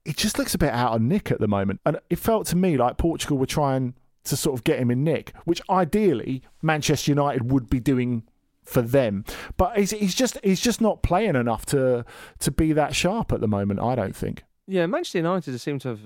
[0.05, 2.57] he just looks a bit out of nick at the moment, and it felt to
[2.57, 7.11] me like Portugal were trying to sort of get him in nick, which ideally Manchester
[7.11, 8.25] United would be doing
[8.63, 9.25] for them.
[9.57, 12.05] But he's, he's just he's just not playing enough to
[12.39, 13.81] to be that sharp at the moment.
[13.81, 14.45] I don't think.
[14.67, 16.01] Yeah, Manchester United seem to have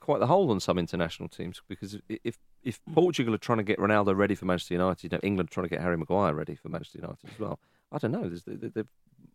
[0.00, 2.94] quite the hold on some international teams because if if hmm.
[2.94, 5.64] Portugal are trying to get Ronaldo ready for Manchester United, you know, England are trying
[5.64, 7.58] to get Harry Maguire ready for Manchester United as well.
[7.90, 8.28] I don't know.
[8.28, 8.86] There's, there- they're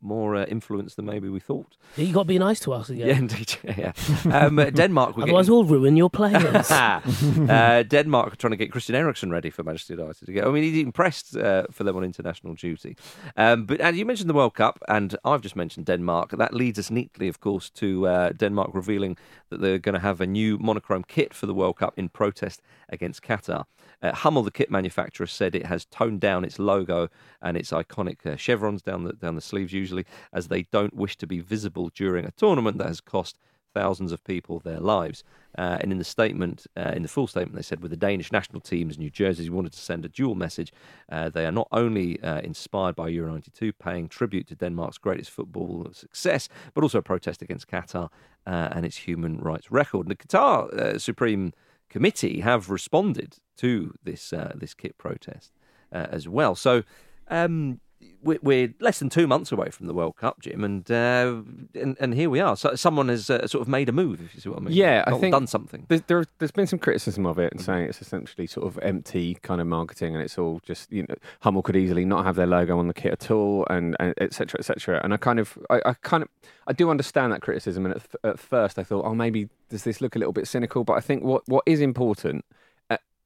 [0.03, 1.77] more uh, influence than maybe we thought.
[1.95, 3.07] you got to be nice to us again.
[3.07, 3.55] Yeah, indeed.
[3.63, 3.93] Yeah.
[4.31, 5.17] Um, uh, Denmark.
[5.17, 6.71] We're Otherwise, getting, we'll ruin your players.
[6.71, 10.45] uh, Denmark are trying to get Christian Eriksen ready for Manchester United again.
[10.45, 12.97] I mean, he's impressed uh, for them on international duty.
[13.37, 16.31] Um, but and you mentioned the World Cup, and I've just mentioned Denmark.
[16.31, 19.17] That leads us neatly, of course, to uh, Denmark revealing
[19.49, 22.61] that they're going to have a new monochrome kit for the World Cup in protest
[22.89, 23.65] against Qatar.
[24.01, 27.07] Uh, Hummel, the kit manufacturer, said it has toned down its logo
[27.41, 29.92] and its iconic uh, chevrons down the down the sleeves, usually,
[30.31, 33.37] as they don't wish to be visible during a tournament that has cost
[33.73, 35.23] thousands of people their lives.
[35.57, 38.31] Uh, and in the statement, uh, in the full statement, they said with the Danish
[38.31, 40.71] national teams, New Jersey wanted to send a dual message.
[41.11, 45.31] Uh, they are not only uh, inspired by Euro 92, paying tribute to Denmark's greatest
[45.31, 48.09] football success, but also a protest against Qatar
[48.47, 50.07] uh, and its human rights record.
[50.07, 51.53] And the Qatar uh, Supreme
[51.89, 55.51] Committee have responded to this this kit protest
[55.91, 56.55] as well.
[56.55, 56.83] So.
[57.29, 57.79] Um,
[58.23, 61.41] we're, we're less than two months away from the World Cup, Jim, and uh,
[61.75, 62.55] and, and here we are.
[62.55, 64.73] So someone has uh, sort of made a move, if you see what I mean.
[64.73, 65.85] Yeah, I Got- think- done something.
[65.89, 69.35] There's, there, there's been some criticism of it and saying it's essentially sort of empty
[69.41, 72.47] kind of marketing and it's all just, you know, Hummel could easily not have their
[72.47, 75.01] logo on the kit at all and, and et cetera, et cetera.
[75.03, 76.29] And I kind of, I, I kind of,
[76.67, 77.85] I do understand that criticism.
[77.85, 80.83] And at, at first I thought, oh, maybe does this look a little bit cynical?
[80.83, 82.45] But I think what, what is important,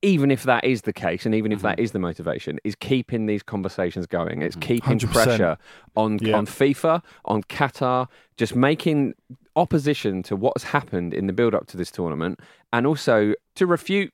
[0.02, 3.26] even if that is the case and even if that is the motivation, is keeping
[3.26, 4.42] these conversations going.
[4.44, 5.12] It's keeping 100%.
[5.12, 5.58] pressure
[5.96, 6.38] on, Yeah.
[6.38, 8.08] on FIFA, on Qatar,
[8.38, 9.16] just making
[9.56, 12.40] opposition to what has happened in the build up to this tournament,
[12.72, 14.14] and also to refute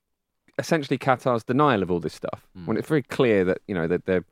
[0.58, 2.66] essentially Qatar's denial of all this stuff Hmm.
[2.68, 4.24] when it's very clear that you know that they're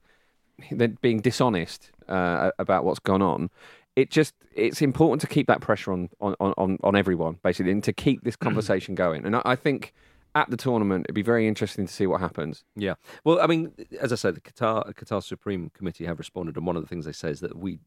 [0.71, 3.49] they're being dishonest uh, about what's gone on.
[3.95, 7.83] It just it's important to keep that pressure on on, on, on everyone basically, and
[7.83, 9.25] to keep this conversation going.
[9.25, 9.93] And I, I think
[10.35, 12.63] at the tournament it'd be very interesting to see what happens.
[12.75, 12.95] Yeah.
[13.23, 16.75] Well, I mean, as I said, the Qatar Qatar Supreme Committee have responded, and one
[16.75, 17.79] of the things they say is that we,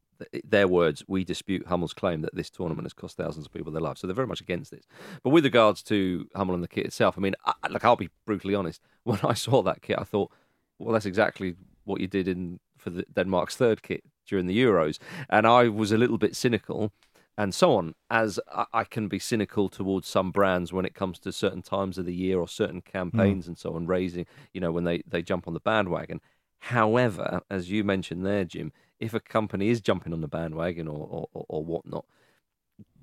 [0.45, 3.83] their words, we dispute Hummel's claim that this tournament has cost thousands of people their
[3.83, 4.01] lives.
[4.01, 4.85] So they're very much against this.
[5.23, 8.11] But with regards to Hummel and the kit itself, I mean, I, look, I'll be
[8.27, 8.83] brutally honest.
[9.05, 10.33] When I saw that kit, I thought,
[10.79, 14.99] well, that's exactly what you did in for the Denmark's third kit during the Euros,
[15.29, 16.91] and I was a little bit cynical.
[17.37, 21.19] And so on, as I- I can be cynical towards some brands when it comes
[21.21, 22.85] to certain times of the year or certain mm.
[22.85, 26.21] campaigns and so on, raising, you know, when they, they jump on the bandwagon.
[26.59, 31.07] However, as you mentioned there, Jim, if a company is jumping on the bandwagon or,
[31.11, 32.05] or, or, or whatnot,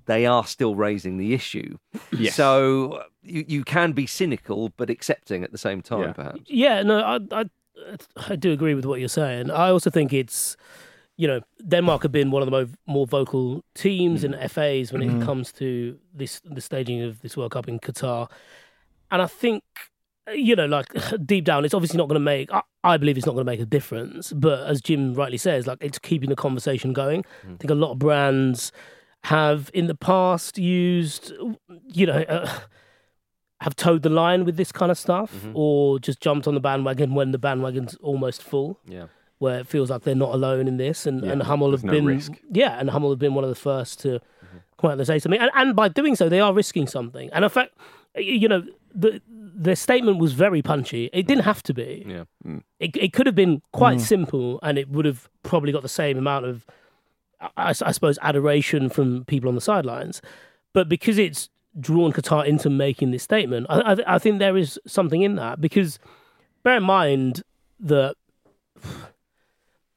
[0.06, 1.76] they are still raising the issue.
[2.10, 2.34] Yes.
[2.34, 6.12] So you, you can be cynical, but accepting at the same time, Yeah.
[6.12, 6.40] perhaps.
[6.46, 7.44] Yeah, no, I, I,
[8.28, 9.50] I do agree with what you're saying.
[9.50, 10.56] I also think it's,
[11.22, 14.50] you know, Denmark have been one of the more vocal teams and mm.
[14.50, 15.22] FAs when it mm-hmm.
[15.22, 18.28] comes to this the staging of this World Cup in Qatar,
[19.12, 19.62] and I think,
[20.34, 20.86] you know, like
[21.24, 22.52] deep down, it's obviously not going to make.
[22.52, 24.32] I, I believe it's not going to make a difference.
[24.32, 27.22] But as Jim rightly says, like it's keeping the conversation going.
[27.46, 27.54] Mm.
[27.54, 28.72] I think a lot of brands
[29.26, 31.32] have in the past used,
[31.86, 32.24] you know.
[32.28, 32.50] Uh,
[33.60, 35.52] have towed the line with this kind of stuff mm-hmm.
[35.54, 39.06] or just jumped on the bandwagon when the bandwagon's almost full Yeah.
[39.42, 41.86] Where it feels like they're not alone in this and, Yeah, and Hummel there's have
[41.86, 42.32] no been risk.
[42.52, 44.58] yeah and Hummel have been one of the first to mm-hmm.
[44.78, 47.28] come out and say something and, and by doing so they are risking something.
[47.32, 47.74] And in fact
[48.16, 51.10] you know the their statement was very punchy.
[51.12, 52.04] It didn't have to be.
[52.06, 52.24] Yeah.
[52.46, 52.62] Mm.
[52.80, 54.02] it, it could have been quite mm.
[54.02, 56.64] simple and it would have probably got the same amount of
[57.56, 60.22] I, I suppose adoration from people on the sidelines.
[60.72, 61.48] But because it's
[61.80, 65.60] drawn Qatar into making this statement I, I, I think there is something in that
[65.60, 65.98] because
[66.62, 67.42] bear in mind
[67.80, 68.14] that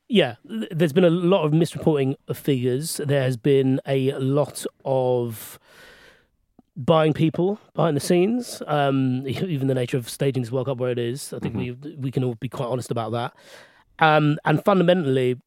[0.07, 2.97] yeah, there's been a lot of misreporting of figures.
[3.03, 5.59] There has been a lot of
[6.77, 8.61] buying people behind the scenes.
[8.67, 11.71] Um, even the nature of staging this World Cup where it is, I think we
[11.97, 13.33] we can all be quite honest about that.
[13.99, 15.39] Um, and fundamentally,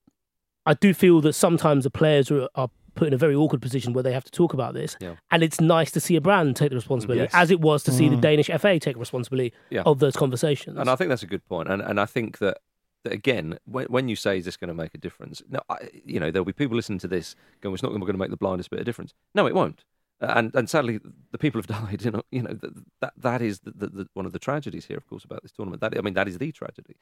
[0.67, 3.93] I do feel that sometimes the players are, are put in a very awkward position
[3.93, 4.97] where they have to talk about this.
[5.01, 5.15] Yeah.
[5.31, 7.31] And it's nice to see a brand take the responsibility, Yes.
[7.35, 9.83] as it was to see the Danish FA take responsibility Yeah.
[9.87, 10.77] of those conversations.
[10.79, 11.69] And I think that's a good point.
[11.69, 12.59] And and I think that,
[13.05, 15.43] that again, when, when you say is this going to make a difference?
[15.49, 18.19] No, I, you know there'll be people listening to this going, "It's not going to
[18.19, 19.85] make the blindest bit of difference." No, it won't.
[20.21, 20.99] And and sadly,
[21.31, 22.05] the people have died.
[22.05, 24.87] You know, you know that that, that is the, the, the, one of the tragedies
[24.87, 25.81] here, of course, about this tournament.
[25.81, 26.97] That I mean, that is the tragedy.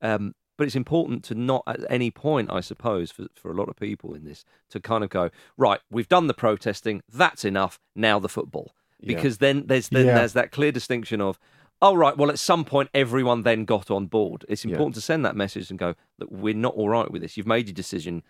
[0.00, 3.70] Um, but it's important to not at any point, I suppose, for, for a lot
[3.70, 5.80] of people in this, to kind of go right.
[5.90, 7.02] We've done the protesting.
[7.10, 7.80] That's enough.
[7.96, 9.16] Now the football, Yeah.
[9.16, 10.14] because then there's then Yeah.
[10.16, 11.40] there's that clear distinction of
[11.82, 12.16] oh right.
[12.16, 14.44] Well at some point everyone then got on board.
[14.48, 14.72] It's Yeah.
[14.72, 17.36] important to send that message and go look we're not all right with this.
[17.36, 18.22] You've made your decision.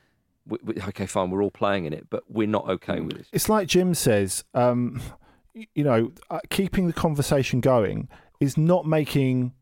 [0.46, 1.30] We, we, okay fine.
[1.30, 3.28] We're all playing in it but we're not okay with this.
[3.32, 5.00] It's like Jim says, um,
[5.74, 8.08] you know, uh, keeping the conversation going
[8.40, 9.52] is not making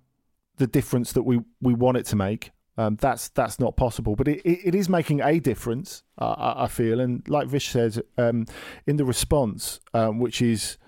[0.58, 2.52] the difference that we, we want it to make.
[2.76, 6.04] Um, that's that's not possible, but it, it, it is making a difference.
[6.16, 8.46] Uh, I, I feel, and like Vish says, um,
[8.86, 10.78] in the response, um, which is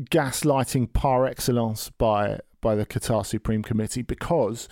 [0.00, 4.68] gaslighting par excellence by by the Qatar Supreme Committee, because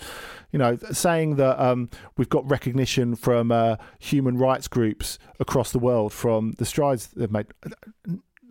[0.51, 5.79] you know saying that um, we've got recognition from uh, human rights groups across the
[5.79, 7.47] world from the strides they've made.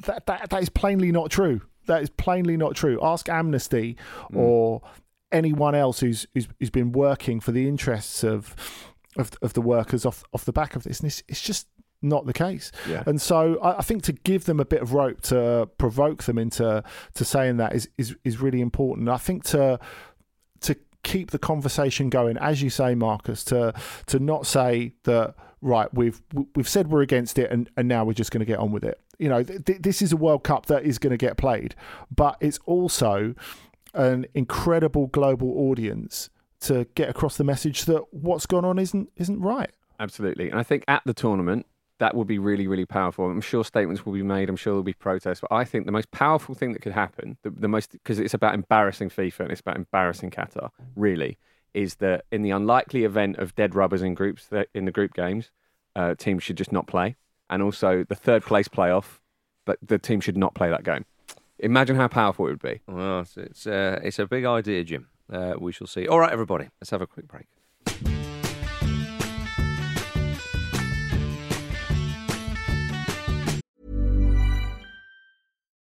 [0.05, 1.61] That that that is plainly not true.
[1.87, 2.99] That is plainly not true.
[3.03, 3.97] Ask Amnesty
[4.35, 4.83] or
[5.33, 8.55] anyone else who's, who's who's been working for the interests of
[9.17, 11.01] of, of the workers off off the back of this.
[11.01, 11.69] And it's, it's just
[12.03, 12.73] not the case.
[12.89, 13.03] Yeah.
[13.07, 16.39] And so I, I think to give them a bit of rope to provoke them
[16.39, 16.83] into
[17.15, 19.09] to saying that is is, is really important.
[19.09, 19.79] I think to
[20.61, 23.75] to keep the conversation going, as you say, Marcus, to
[24.07, 26.23] to not say that right we've
[26.55, 28.85] we've said we're against it and, and now we're just going to get on with
[28.85, 29.01] it.
[29.19, 31.75] You know, th- th- this is a World Cup that is going to get played,
[32.15, 33.35] but it's also
[33.95, 36.29] an incredible global audience
[36.61, 39.71] to get across the message that what's gone on isn't isn't right.
[39.99, 40.51] Absolutely.
[40.51, 41.67] And I think at the tournament,
[41.99, 43.25] that would be really, really powerful.
[43.31, 44.49] I'm sure statements will be made.
[44.49, 45.41] I'm sure there'll be protests.
[45.41, 48.35] But I think the most powerful thing that could happen, the, the most, because it's
[48.35, 51.39] about embarrassing FIFA and it's about embarrassing Qatar, really,
[51.73, 55.51] is that in the unlikely event of dead rubbers in groups in the group games,
[55.95, 57.17] uh, teams should just not play.
[57.49, 59.21] And also the third place playoff,
[59.65, 61.05] but the team should not play that game.
[61.59, 62.81] Imagine how powerful it would be.
[62.87, 66.31] well it's it's, uh, it's a big idea jim uh, we shall see all right
[66.31, 67.47] everybody let's have a quick break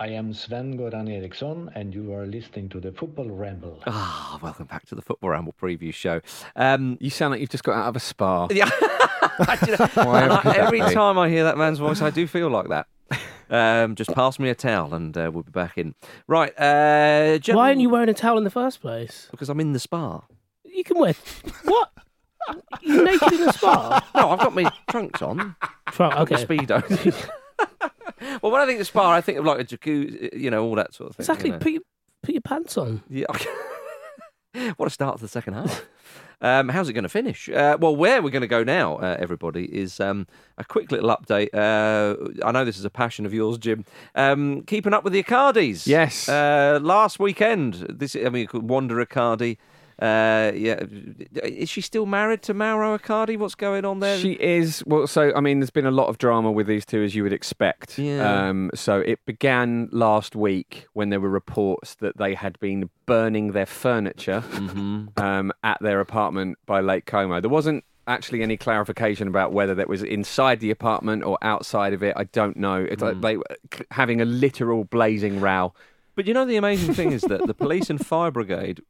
[0.00, 3.82] I am Sven Goran Eriksson, and you are listening to the Football Ramble.
[3.86, 6.20] Ah, welcome back to the Football Ramble preview show.
[6.54, 8.46] Um, You sound like you've just got out of a spa.
[8.52, 8.70] yeah.
[8.70, 10.94] I know- Why and I- could that every be?
[10.94, 12.86] time I hear that man's voice, I do feel like that.
[13.50, 15.94] Um, just pass me a towel and uh, we'll be back in.
[16.28, 16.52] Right.
[16.58, 19.26] Uh, gen- Why aren't you wearing a towel in the first place?
[19.32, 20.20] Because I'm in the spa.
[20.64, 21.14] You can wear
[21.64, 21.90] what?
[22.82, 24.06] You're naked in the spa?
[24.14, 25.38] No, I've got my trunks on.
[25.38, 26.44] Right, Got my okay.
[26.44, 27.30] Speedo.
[28.42, 30.74] well, when I think of spa, I think of like a jacuzzi, you know, all
[30.76, 31.24] that sort of thing.
[31.24, 31.50] Exactly.
[31.50, 31.58] you know.
[31.58, 31.82] Put your,
[32.22, 33.02] put your pants on.
[33.08, 33.26] Yeah.
[34.76, 35.84] what a start to the second half.
[36.40, 37.48] Um, how's it going to finish?
[37.48, 41.14] Uh, well, where we're going to go now, uh, everybody, is um, a quick little
[41.14, 41.52] update.
[41.52, 43.84] Uh, I know this is a passion of yours, Jim.
[44.14, 45.86] Um, keeping up with the Icardis.
[45.86, 46.28] Yes.
[46.28, 49.58] Uh, last weekend, this I mean, Wanda Icardi.
[50.00, 50.80] Uh, yeah,
[51.42, 53.36] is she still married to Mauro Icardi?
[53.36, 54.16] What's going on there?
[54.18, 55.06] She is well.
[55.08, 57.32] So I mean, there's been a lot of drama with these two, as you would
[57.32, 57.98] expect.
[57.98, 58.48] Yeah.
[58.48, 63.52] Um, so it began last week when there were reports that they had been burning
[63.52, 65.06] their furniture Mm-hmm.
[65.20, 67.40] um, at their apartment by Lake Como.
[67.40, 72.02] There wasn't actually any clarification about whether that was inside the apartment or outside of
[72.02, 72.14] it.
[72.16, 72.76] I don't know.
[72.88, 73.06] It's Mm.
[73.06, 73.44] like they were
[73.90, 75.74] having a literal blazing row.
[76.14, 78.80] But you know, the amazing thing is that the police and fire brigade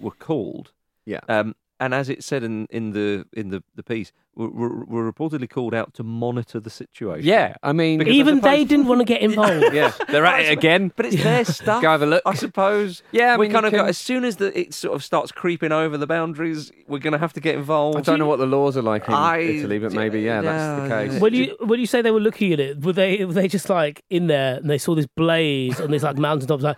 [0.00, 0.72] were called.
[1.06, 1.20] Yeah.
[1.28, 5.12] Um, and as it said in, in the in the, the piece, were, were, were
[5.12, 7.24] reportedly called out to monitor the situation.
[7.24, 9.72] Yeah, I mean, Because I Even they suppose- didn't want to get involved.
[9.72, 10.90] yeah, they're at it again.
[10.96, 11.80] But it's their stuff.
[11.82, 12.22] Go have a look.
[12.26, 13.04] I suppose.
[13.12, 14.96] Yeah, I we mean, kind you of got can- as soon as the, it sort
[14.96, 17.96] of starts creeping over the boundaries, we're going to have to get involved.
[17.96, 20.82] I don't know what the laws are like in I- Italy, but maybe yeah, that's
[20.82, 21.20] the yeah, case.
[21.20, 23.70] When you when you say they were looking at it, were they were they just
[23.70, 26.76] like in there and they saw this blaze on this like mountaintops like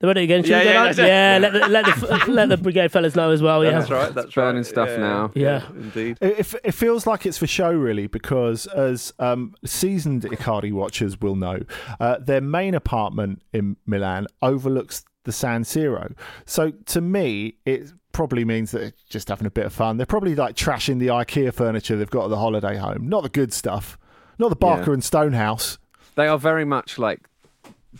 [0.00, 0.42] they're ready again?
[0.44, 1.06] Yeah, yeah, like, that's it.
[1.06, 1.38] yeah.
[1.40, 3.62] Let the let the let the brigade fellas know as well.
[3.64, 4.14] Yeah, That's right.
[4.14, 4.66] That's burning right.
[4.66, 5.30] stuff yeah, now.
[5.34, 5.66] Yeah.
[5.74, 6.18] indeed.
[6.20, 11.20] It, it- it feels like it's for show, really, because as um, seasoned Icardi watchers
[11.20, 11.60] will know,
[12.00, 16.14] uh, their main apartment in Milan overlooks the San Siro.
[16.46, 19.96] So to me, it probably means that they're just having a bit of fun.
[19.98, 23.28] They're probably like trashing the IKEA furniture they've got at the holiday home, not the
[23.28, 23.98] good stuff,
[24.38, 24.94] not the Barker Yeah.
[24.94, 25.78] and Stonehouse.
[26.16, 27.20] They are very much like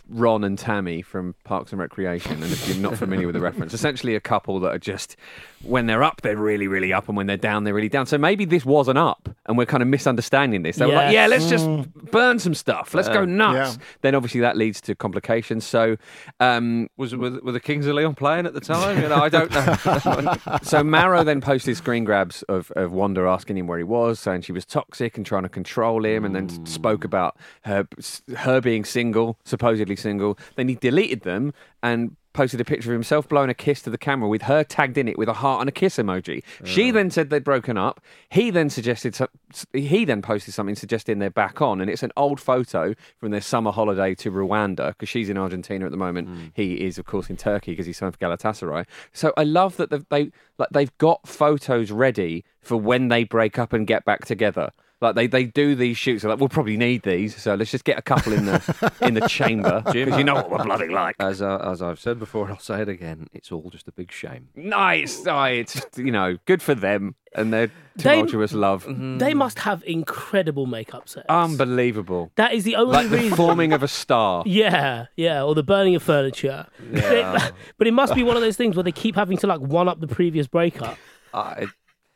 [0.09, 2.43] Ron and Tammy from Parks and Recreation.
[2.43, 5.15] And if you're not familiar with the reference, essentially a couple that are just,
[5.63, 8.05] when they're up, they're really, really up, and when they're down, they're really down.
[8.05, 10.77] So maybe this was an up, and we're kind of misunderstanding this.
[10.77, 11.67] They were like, yeah, let's just
[12.11, 12.93] burn some stuff.
[12.93, 13.77] Let's go nuts.
[13.77, 13.83] Yeah.
[14.01, 15.65] Then obviously that leads to complications.
[15.65, 15.97] So,
[16.39, 19.01] um, Was were, the- were the Kings of Leon playing at the time?
[19.01, 20.57] You know, I don't know.
[20.63, 24.41] so Mauro then posted screen grabs of, of Wanda asking him where he was, saying
[24.41, 26.67] she was toxic and trying to control him, and then Mm.
[26.67, 27.87] spoke about her
[28.35, 30.37] her being single, supposedly single.
[30.55, 31.53] Then he deleted them
[31.83, 34.97] and posted a picture of himself blowing a kiss to the camera with her tagged
[34.97, 36.41] in it with a heart and a kiss emoji.
[36.63, 37.99] She then said they'd broken up.
[38.29, 39.27] He then suggested so-
[39.73, 43.41] he then posted something suggesting they're back on, and it's an old photo from their
[43.41, 46.29] summer holiday to Rwanda because she's in Argentina at the moment.
[46.29, 46.45] Hmm.
[46.53, 48.85] He is, of course, in Turkey because he's signed for Galatasaray.
[49.11, 53.73] So I love that they like they've got photos ready for when they break up
[53.73, 54.71] and get back together.
[55.01, 56.21] Like they, they do these shoots.
[56.21, 59.15] They're like, we'll probably need these, so let's just get a couple in the in
[59.15, 61.15] the chamber because you know what we're bloody like.
[61.19, 63.27] As uh, as I've said before, and I'll say it again.
[63.33, 64.49] It's all just a big shame.
[64.55, 68.85] Nice, oh, it's you know good for them and their They- tumultuous love.
[69.19, 71.25] They must have incredible makeup sets.
[71.29, 72.31] Unbelievable.
[72.35, 73.37] that is the only Like the reason.
[73.37, 74.43] forming of a star.
[74.51, 76.67] Yeah, yeah, or the burning of furniture.
[76.91, 79.61] But, but it must be one of those things where they keep having to like
[79.61, 80.97] one up the previous breakup.
[81.33, 81.67] I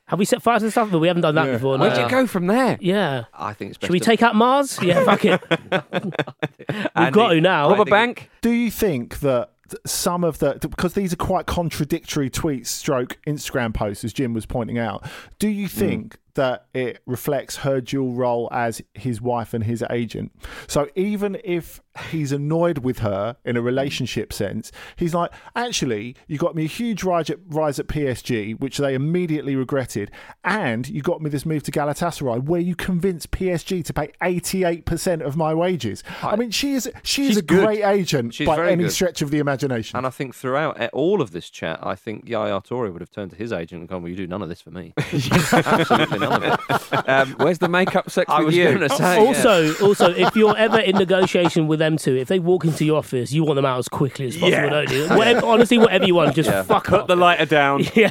[0.08, 0.91] Have we set fires and stuff?
[0.91, 1.78] But we haven't done that before.
[1.78, 2.78] Where'd you go from there?
[2.80, 3.26] Yeah.
[3.34, 3.88] I think it's best.
[3.88, 4.80] Should we to- take out Mars?
[4.86, 5.41] Yeah, fuck it.
[5.49, 7.70] We've Andy, got to now.
[7.70, 8.30] Rob a think- bank?
[8.41, 9.51] Do you think that
[9.84, 14.45] some of the because these are quite contradictory tweets, stroke Instagram posts, as Jim was
[14.45, 15.03] pointing out?
[15.39, 15.72] Do you mm.
[15.72, 20.32] think that it reflects her dual role as his wife and his agent?
[20.68, 21.82] So even if
[22.12, 26.68] he's annoyed with her in a relationship sense, he's like, actually, you got me a
[26.68, 30.12] huge rise at, rise at PSG, which they immediately regretted,
[30.43, 34.64] and you got me this move to Galatasaray, where you convinced PSG to pay eighty
[34.64, 36.04] eight percent of my wages.
[36.22, 37.66] I mean, she is she is She's a good.
[37.66, 38.91] great agent She's by any good.
[38.91, 39.98] stretch of the imagination.
[39.98, 43.32] And I think throughout all of this chat, I think Yaya Toure would have turned
[43.32, 44.93] to his agent and gone, "Well, you do none of this for me.
[44.98, 48.66] Absolutely none of it." Um, Where's the makeup sex I with was you?
[48.66, 49.28] going to say, yeah.
[49.28, 52.98] Also, also, if you're ever in negotiation with them two, if they walk into your
[52.98, 54.70] office, you want them out as quickly as possible, Yeah.
[54.70, 55.08] don't you?
[55.18, 56.64] Whatever, honestly, whatever you want, just Yeah.
[56.64, 57.08] fuck Put up.
[57.08, 57.84] the lighter down.
[57.96, 58.10] yeah.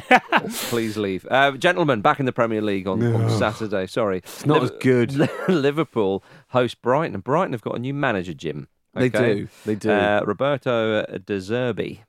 [0.69, 2.01] please leave, uh, gentlemen.
[2.01, 3.87] Back in the Premier League on, on Saturday.
[3.87, 5.13] Sorry, it's not as good.
[5.47, 8.67] Liverpool host Brighton, and Brighton have got a new manager, Jim.
[8.93, 9.47] They do.
[9.65, 9.91] They do.
[9.91, 11.99] Uh, Roberto De Zerbi.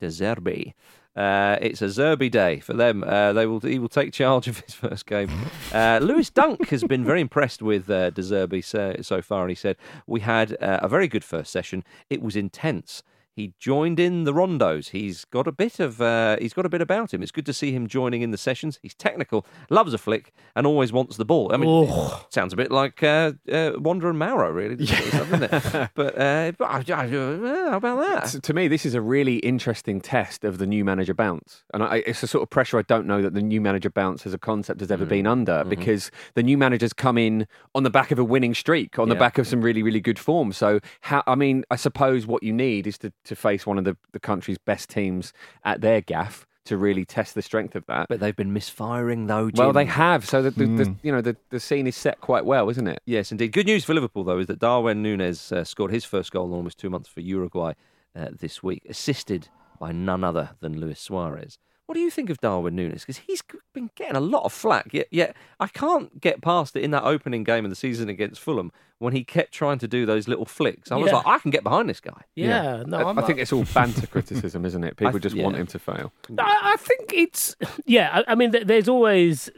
[0.00, 0.74] De Zerbi.
[1.16, 3.02] Uh, it's a Zerbi day for them.
[3.02, 3.60] Uh, they will.
[3.60, 5.30] He will take charge of his first game.
[5.72, 9.50] Uh, Lewis Dunk has been very impressed with uh, De Zerbi so, so far, and
[9.50, 11.84] he said we had uh, a very good first session.
[12.10, 13.02] It was intense.
[13.36, 14.88] He joined in the rondos.
[14.88, 17.22] He's got a bit of uh, he's got a bit about him.
[17.22, 18.78] It's good to see him joining in the sessions.
[18.82, 21.52] He's technical, loves a flick, and always wants the ball.
[21.52, 22.24] I mean, Oh.
[22.30, 25.90] sounds a bit like uh, uh, Wanda and Mauro, really, doesn't it?
[25.94, 28.24] But, uh, but how about that?
[28.30, 31.82] To- to me, this is a really interesting test of the new manager bounce, and
[31.82, 34.32] I, it's a sort of pressure I don't know that the new manager bounce as
[34.34, 35.08] a concept has ever Mm.
[35.08, 35.68] been under Mm-hmm.
[35.70, 39.14] because the new managers come in on the back of a winning streak, on the
[39.14, 40.52] back of some really, really good form.
[40.52, 41.22] So, how?
[41.26, 44.20] I mean, I suppose what you need is to, to face one of the, the
[44.20, 45.32] country's best teams
[45.64, 48.08] at their gaff to really test the strength of that.
[48.08, 49.50] But they've been misfiring though.
[49.50, 49.64] Jim.
[49.66, 50.26] well, they have.
[50.28, 50.76] So the, the, Mm.
[50.78, 53.00] the you know the, the scene is set quite well, isn't it?
[53.06, 53.52] Yes, indeed.
[53.52, 56.52] Good news for Liverpool, though, is that Darwin Nunez uh, scored his first goal in
[56.54, 57.74] almost two months for Uruguay
[58.16, 59.48] uh, this week, assisted
[59.78, 61.58] by none other than Luis Suarez.
[61.86, 63.02] What do you think of Darwin Nunez?
[63.02, 66.82] Because he's been getting a lot of flack, yet, yet I can't get past it
[66.82, 70.04] in that opening game of the season against Fulham when he kept trying to do
[70.04, 70.90] those little flicks.
[70.90, 71.18] I was Yeah.
[71.18, 72.22] like, I can get behind this guy.
[72.34, 74.96] Yeah, no, I, I'm I think it's all banter criticism, isn't it?
[74.98, 76.12] People just want him to fail.
[76.38, 78.22] I, I think it's yeah.
[78.26, 79.48] I, I mean, th- there's always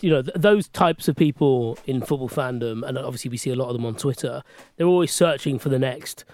[0.00, 3.56] you know th- those types of people in football fandom, and obviously we see a
[3.56, 4.42] lot of them on Twitter.
[4.76, 6.24] They're always searching for the next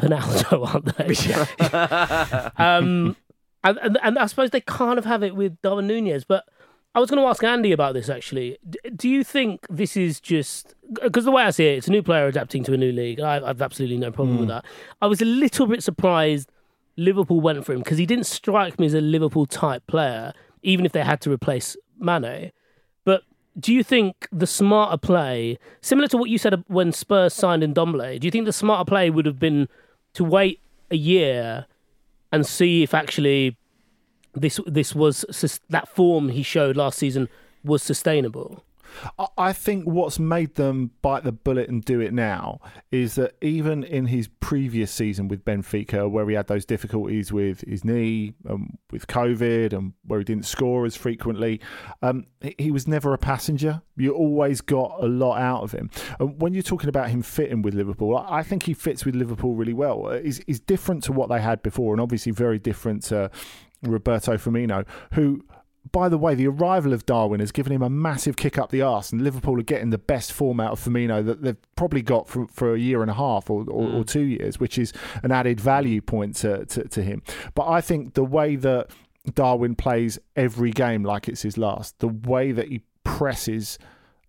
[0.00, 2.64] Penalto, aren't they?
[2.64, 3.16] um,
[3.68, 6.44] and, and and I suppose they kind of have it with Darwin Nunez, but.
[6.94, 8.56] I was going to ask Andy about this actually.
[8.70, 11.90] D- do you think this is just because the way I see it, it's a
[11.90, 13.20] new player adapting to a new league.
[13.20, 14.54] I, I've absolutely no problem with hmm.
[14.54, 14.64] that.
[15.02, 16.50] I was a little bit surprised
[16.96, 20.86] Liverpool went for him because he didn't strike me as a Liverpool type player, even
[20.86, 22.52] if they had to replace Mane.
[23.04, 23.22] But
[23.58, 28.18] do you think the smarter play, similar to what you said when Spurs signed Ndombele,
[28.20, 29.68] do you think the smarter play would have been
[30.14, 30.60] to wait
[30.90, 31.66] a year
[32.32, 33.56] and see if actually
[34.34, 35.24] this this was
[35.70, 37.28] that form he showed last season
[37.64, 38.64] was sustainable?
[39.36, 43.82] I- think what's made them bite the bullet and do it now is that even
[43.84, 48.76] in his previous season with Benfica, where he had those difficulties with his knee, um,
[48.92, 51.60] with COVID, and where he didn't score as frequently,
[52.02, 52.26] um,
[52.58, 53.80] he- was never a passenger.
[53.96, 55.88] You always got a lot out of him.
[56.20, 59.14] And when you're talking about him fitting with Liverpool, I I think he fits with
[59.14, 60.06] Liverpool really well.
[60.06, 63.30] Uh, He's, he's different to what they had before, and obviously very different to
[63.82, 65.44] Roberto Firmino, who
[65.92, 68.82] by the way, the arrival of Darwin has given him a massive kick up the
[68.82, 72.28] arse, and Liverpool are getting the best form out of Firmino that they've probably got
[72.28, 75.32] for, for a year and a half or, or, or two years, which is an
[75.32, 77.22] added value point to, to, to him.
[77.54, 78.90] But I think the way that
[79.34, 83.78] Darwin plays every game like it's his last, the way that he presses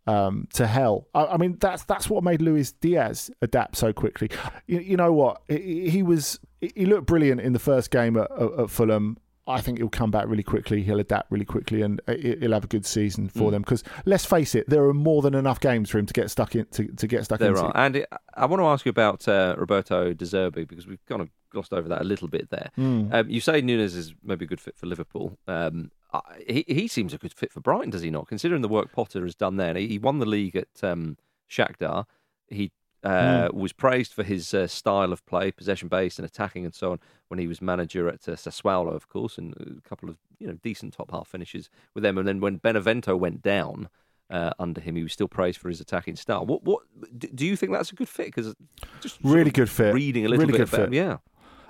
[0.08, 1.08] um, to hell.
[1.14, 4.30] I, I mean, that's that's what made Luis Diaz adapt so quickly.
[4.66, 5.42] You, you know what?
[5.48, 9.18] He, he was he looked brilliant in the first game at, at, at Fulham.
[9.48, 10.84] I think he'll come back really quickly.
[10.84, 13.52] He'll adapt really quickly, and he- he'll have a good season for Mm.
[13.52, 13.62] them.
[13.62, 16.56] Because let's face it, there are more than enough games for him to get stuck
[16.56, 17.64] in to, to get stuck There into.
[17.64, 17.78] are.
[17.78, 18.04] Andy,
[18.36, 21.72] I want to ask you about uh, Roberto De Zerbi because we've kind of glossed
[21.74, 22.70] over that a little bit there.
[22.78, 23.14] Mm.
[23.14, 25.38] Um, you say Nunez is maybe a good fit for Liverpool.
[25.48, 28.28] Um, I, he, he seems a good fit for Brighton, does he not?
[28.28, 31.18] Considering the work Potter has done there, he, he won the league at um,
[31.50, 32.06] Shakhtar.
[32.50, 32.72] He
[33.04, 36.92] uh, was praised for his uh, style of play, possession based and attacking and so
[36.94, 39.54] on, when he was manager at uh, Sassuolo, of course, and
[39.86, 42.18] a couple of you know decent top half finishes with them.
[42.18, 43.90] And then when Benevento went down
[44.30, 46.46] uh, under him, he was still praised for his attacking style.
[46.46, 46.84] What what
[47.18, 48.28] do you think that's a good fit?
[48.28, 48.56] Because
[49.02, 49.94] just Really good fit.
[49.94, 50.98] Reading a little Really bit good about him, fit.
[50.98, 51.18] yeah.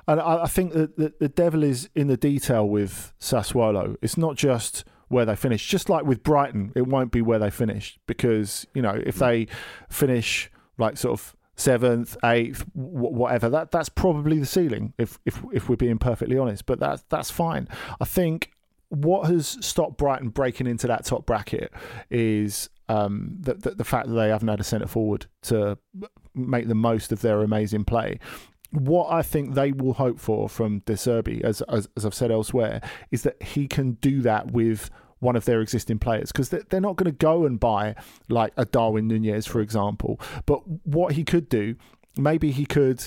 [0.09, 3.97] And I, I think that the, the devil is in the detail with Sassuolo.
[4.01, 5.67] It's not just where they finish.
[5.67, 9.47] Just like with Brighton, it won't be where they finish because you know if they
[9.89, 14.93] finish like sort of seventh, eighth, whatever, that that's probably the ceiling.
[14.97, 17.67] If if if we're being perfectly honest, but that's that's fine.
[17.99, 18.51] I think
[18.89, 21.73] what has stopped Brighton breaking into that top bracket
[22.09, 25.77] is um, the, the the fact that they haven't had a centre forward to
[26.33, 28.19] make the most of their amazing play
[28.71, 32.31] what I think they will hope for from De Zerbi, as, as as I've said
[32.31, 36.81] elsewhere, is that he can do that with one of their existing players because they're
[36.81, 37.95] not going to go and buy
[38.29, 40.19] like a Darwin Nunez, for example.
[40.45, 41.75] But what he could do,
[42.15, 43.03] maybe he could,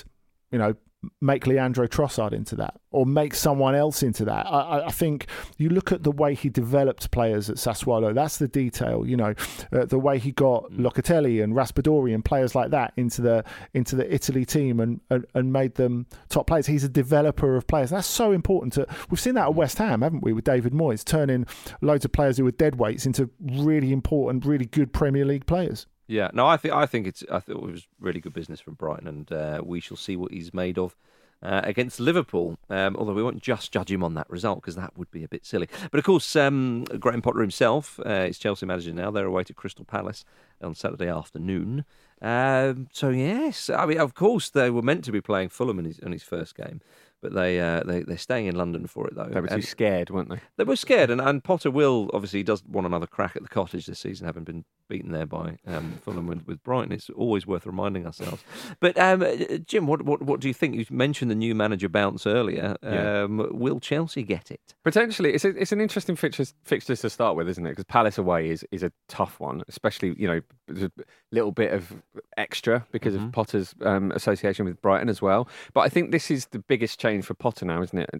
[0.50, 0.74] you know,
[1.20, 4.46] make Leandro Trossard into that or make someone else into that.
[4.46, 5.26] I, I- think
[5.56, 9.34] you look at the way he developed players at Sassuolo, that's the detail, you know,
[9.72, 13.96] uh, the way he got Locatelli and Raspadori and players like that into the into
[13.96, 16.66] the Italy team and, and, and made them top players.
[16.66, 17.90] He's a developer of players.
[17.90, 21.04] That's so important to we've seen that at West Ham, haven't we, with David Moyes,
[21.04, 21.46] turning
[21.80, 25.86] loads of players who were dead weights into really important, really good Premier League players.
[26.10, 28.74] Yeah, no, I think I think it's I thought it was really good business from
[28.74, 30.96] Brighton, and uh, we shall see what he's made of.
[31.42, 34.94] Uh, against Liverpool, um, although we won't just judge him on that result because that
[34.98, 35.66] would be a bit silly.
[35.90, 39.10] But of course, um, Graham Potter himself uh, is Chelsea manager now.
[39.10, 40.26] They're away to Crystal Palace
[40.60, 41.86] on Saturday afternoon.
[42.20, 45.86] Um, so yes, I mean, of course, they were meant to be playing Fulham in
[45.86, 46.82] his, in his first game,
[47.22, 49.26] but they uh, they they're staying in London for it though.
[49.26, 50.40] They were too And- scared, weren't they?
[50.56, 53.86] they were scared, and, and Potter will obviously does want another crack at the cottage
[53.86, 56.90] this season, having been beaten there by um, Fulham with, with Brighton.
[56.92, 58.42] It's always worth reminding ourselves.
[58.80, 59.24] But um,
[59.66, 60.74] Jim, what, what what do you think?
[60.74, 62.76] You mentioned the new manager bounce earlier.
[62.82, 63.22] Yeah.
[63.24, 64.74] Um, will Chelsea get it?
[64.82, 67.70] Potentially, it's a, it's an interesting fixture fixture to start with, isn't it?
[67.70, 70.40] Because Palace away is, is a tough one, especially you know
[70.84, 70.90] a
[71.32, 71.92] little bit of
[72.36, 75.48] extra because of Potter's um, association with Brighton as well.
[75.74, 78.10] But I think this is the biggest change for Potter now, isn't it?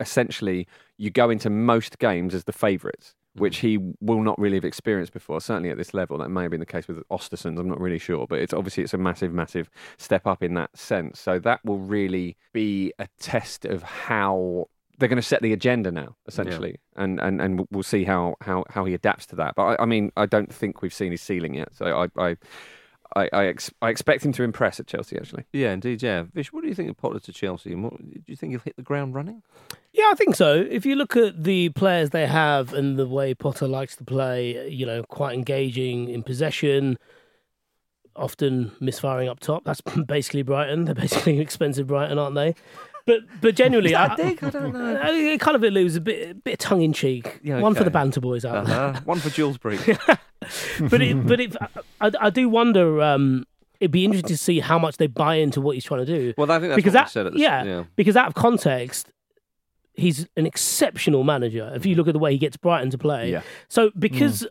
[0.00, 0.66] Essentially,
[0.98, 3.42] you go into most games as the favourites, hmm.
[3.42, 5.40] which he will not really have experienced before.
[5.40, 7.58] Certainly at this level, that may have been the case with Östersunds.
[7.58, 10.76] I'm not really sure, but it's obviously it's a massive, massive step up in that
[10.76, 11.18] sense.
[11.20, 14.68] So that will really be a test of how
[14.98, 18.64] they're going to set the agenda now, essentially, and, and and we'll see how how
[18.70, 19.54] how he adapts to that.
[19.54, 21.74] But I, I mean, I don't think we've seen his ceiling yet.
[21.74, 22.36] So I I
[23.16, 25.16] I, I, ex- I expect him to impress at Chelsea.
[25.16, 26.02] Actually, Yeah, indeed.
[26.02, 27.72] Yeah, Vish, what do you think of Potter to Chelsea?
[27.72, 29.42] And what, do you think he'll hit the ground running?
[29.92, 30.54] Yeah, I think so.
[30.54, 34.68] If you look at the players they have and the way Potter likes to play,
[34.68, 36.98] you know, quite engaging in possession,
[38.14, 39.64] often misfiring up top.
[39.64, 40.84] That's basically Brighton.
[40.84, 42.54] They're basically an expensive Brighton, aren't they?
[43.06, 44.42] But but genuinely, I, dig?
[44.42, 44.96] I don't know.
[44.96, 47.38] I- it kind of it a bit a bit tongue in cheek.
[47.42, 48.76] Yeah, One for the banter boys out there.
[48.76, 49.00] Uh-huh.
[49.04, 49.78] One for Julesbury.
[50.90, 51.56] but it, but it,
[52.00, 53.00] I, I do wonder.
[53.00, 53.44] Um,
[53.78, 56.34] it'd be interesting to see how much they buy into what he's trying to do.
[56.36, 57.84] Well, I think that's because what that, said at the yeah, yeah.
[57.94, 59.08] because out of context,
[59.94, 61.70] he's an exceptional manager.
[61.74, 63.42] If you look at the way he gets Brighton to play, Yeah.
[63.68, 64.46] So because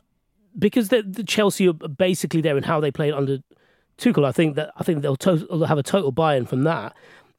[0.57, 3.39] because the, the Chelsea are basically there in how they played under
[3.97, 6.95] Tuchel, I think that I think they'll, to- they'll have a total buy-in from that.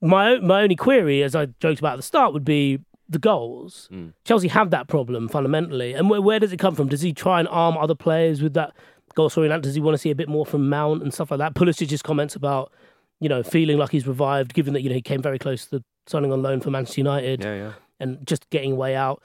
[0.07, 3.89] My my only query, as I joked about at the start, would be the goals.
[4.25, 6.89] Chelsea have that problem fundamentally, and where, where does it come from?
[6.89, 8.73] Does he try and arm other players with that
[9.15, 9.61] goal scoring?
[9.61, 11.55] Does he want to see a bit more from Mount and stuff like that?
[11.55, 12.73] Pulisic's comments about
[13.21, 15.83] you know feeling like he's revived, given that you know he came very close to
[16.07, 17.73] signing on loan for Manchester United Yeah, yeah.
[18.01, 19.23] and just getting way out.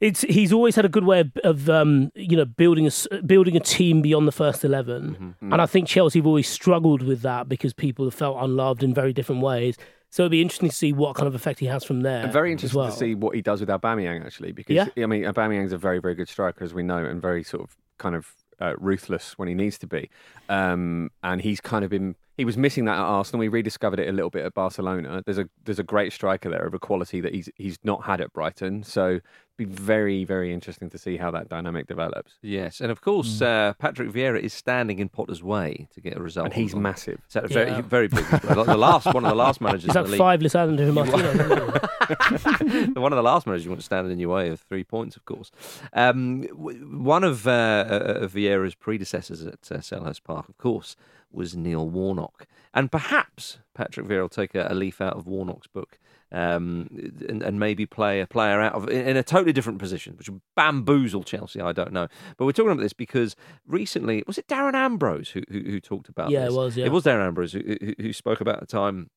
[0.00, 3.56] It's he's always had a good way of, of um, you know building a building
[3.56, 7.48] a team beyond the first 11 and I think Chelsea have always struggled with that
[7.48, 9.76] because people have felt unloved in very different ways.
[10.10, 12.22] So it'd be interesting to see what kind of effect he has from there.
[12.24, 12.90] I'm very interested well.
[12.90, 14.86] to see what he does with Aubameyang actually, because Yeah.
[14.96, 17.76] I mean Aubameyang's a very very good striker as we know, and very sort of
[17.98, 20.10] kind of uh, ruthless when he needs to be.
[20.48, 23.40] Um, and he's kind of been he was missing that at Arsenal.
[23.40, 25.22] We rediscovered it a little bit at Barcelona.
[25.26, 28.20] There's a there's a great striker there of a quality that he's he's not had
[28.20, 28.82] at Brighton.
[28.84, 29.20] So
[29.58, 32.32] be very very interesting to see how that dynamic develops.
[32.40, 36.22] Yes, and of course, uh, Patrick Vieira is standing in Potter's way to get a
[36.22, 36.46] result.
[36.46, 37.20] And he's on- massive.
[37.28, 37.80] So very, Yeah.
[37.82, 38.24] very big.
[38.24, 39.84] the last one of the last managers.
[39.84, 40.18] He's in like the league.
[40.18, 42.70] five Lisandro Martinez.
[42.70, 44.84] isn't one of the last managers you want to stand in your way of three
[44.84, 45.50] points, of course.
[45.92, 50.96] Um, one of uh, uh, of Vieira's predecessors at uh, Selhurst Park, of course,
[51.30, 55.66] was Neil Warnock, and perhaps Patrick Vieira will take a, a leaf out of Warnock's
[55.66, 55.98] book
[56.30, 56.88] um,
[57.28, 60.42] and, and maybe play a player out of in a totally different position, which would
[60.56, 61.60] bamboozle Chelsea.
[61.60, 65.42] I don't know, but we're talking about this because recently was it Darren Ambrose who
[65.50, 66.86] who, who talked about Yeah, it was, yeah.
[66.86, 69.10] it was Darren Ambrose who, who, who spoke about the time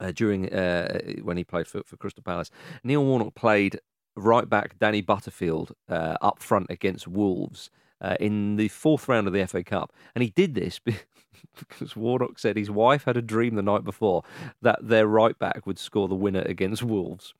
[0.00, 2.50] uh, during uh, when he played for, for Crystal Palace.
[2.84, 3.80] Neil Warnock played
[4.14, 7.70] right back Danny Butterfield uh, up front against Wolves
[8.00, 10.80] uh, in the fourth round of the FA Cup, and he did this
[11.58, 14.22] because Warnock said his wife had a dream the night before
[14.62, 17.34] that their right back would score the winner against Wolves.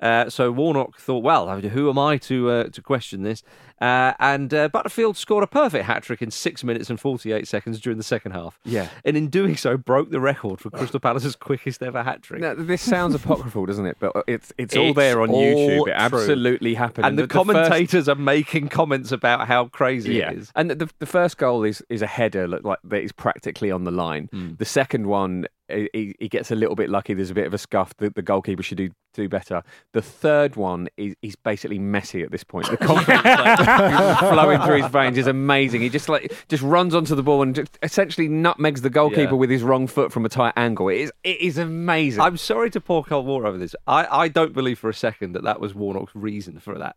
[0.00, 3.42] Uh, so Warnock thought, well, who am I to uh, to question this?
[3.80, 7.48] Uh, and uh, Butterfield scored a perfect hat trick in six minutes and forty eight
[7.48, 8.58] seconds during the second half.
[8.64, 8.88] Yeah.
[9.04, 12.40] and in doing so, broke the record for Crystal Palace's quickest ever hat trick.
[12.40, 13.96] Now, this sounds apocryphal, doesn't it?
[13.98, 15.80] But it's it's, all there on all YouTube.
[15.80, 15.92] It true.
[15.92, 17.06] absolutely happened.
[17.06, 20.52] and the, first- commentators are making comments about how crazy yeah, it is.
[20.54, 23.90] and the, the first goal is is a header like, that is practically on the
[23.90, 24.28] line.
[24.32, 24.54] Hmm.
[24.58, 25.46] The second one,
[25.92, 27.14] he, he gets a little bit lucky.
[27.14, 27.94] There's a bit of a scuff.
[27.96, 29.62] The, the goalkeeper should do do better.
[29.92, 32.68] The third one is he's basically messy at this point.
[32.70, 35.80] The confidence like, flowing through his veins is amazing.
[35.80, 39.38] He just like just runs onto the ball and just essentially nutmegs the goalkeeper Yeah.
[39.38, 40.88] with his wrong foot from a tight angle.
[40.88, 42.20] It is it is amazing.
[42.20, 43.74] I'm sorry to pour cold water over this.
[43.86, 46.94] I, I don't believe for a second that that was Warnock's reason for that,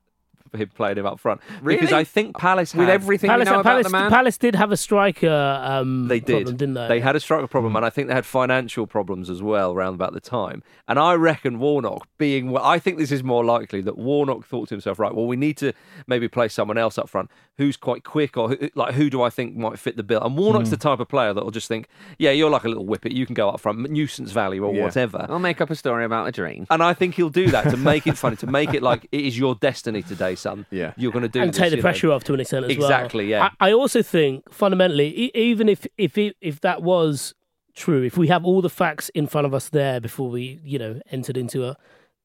[0.75, 1.41] playing him up front.
[1.63, 4.09] Because I think Palace with everything Palace, we know about the man.
[4.09, 6.87] Palace did have a striker um, They did, problem, didn't they?
[6.87, 9.95] They had a striker problem, and I think they had financial problems as well around
[9.95, 10.63] about the time.
[10.87, 14.69] And I reckon Warnock, being, well, I think this is more likely that Warnock thought
[14.69, 15.73] to himself, right, well, we need to
[16.07, 19.29] maybe play someone else up front who's quite quick, or who, like who do I
[19.29, 20.21] think might fit the bill?
[20.23, 21.87] And Warnock's the type of player that will just think,
[22.17, 24.83] yeah, you're like a little whippet, you can go up front, nuisance value or Yeah.
[24.83, 25.25] whatever.
[25.29, 26.65] I'll make up a story about a dream.
[26.71, 29.21] And I think he'll do that to make it funny, to make it like it
[29.21, 30.65] is your destiny today, son.
[30.71, 30.93] Yeah.
[30.97, 31.87] you're going to do and this, take the you know.
[31.87, 32.87] pressure off to an extent as well.
[32.87, 33.49] Exactly, yeah.
[33.59, 37.35] I, I also think fundamentally, e- even if if it, if that was
[37.75, 40.79] true, if we have all the facts in front of us there before we you
[40.79, 41.77] know entered into a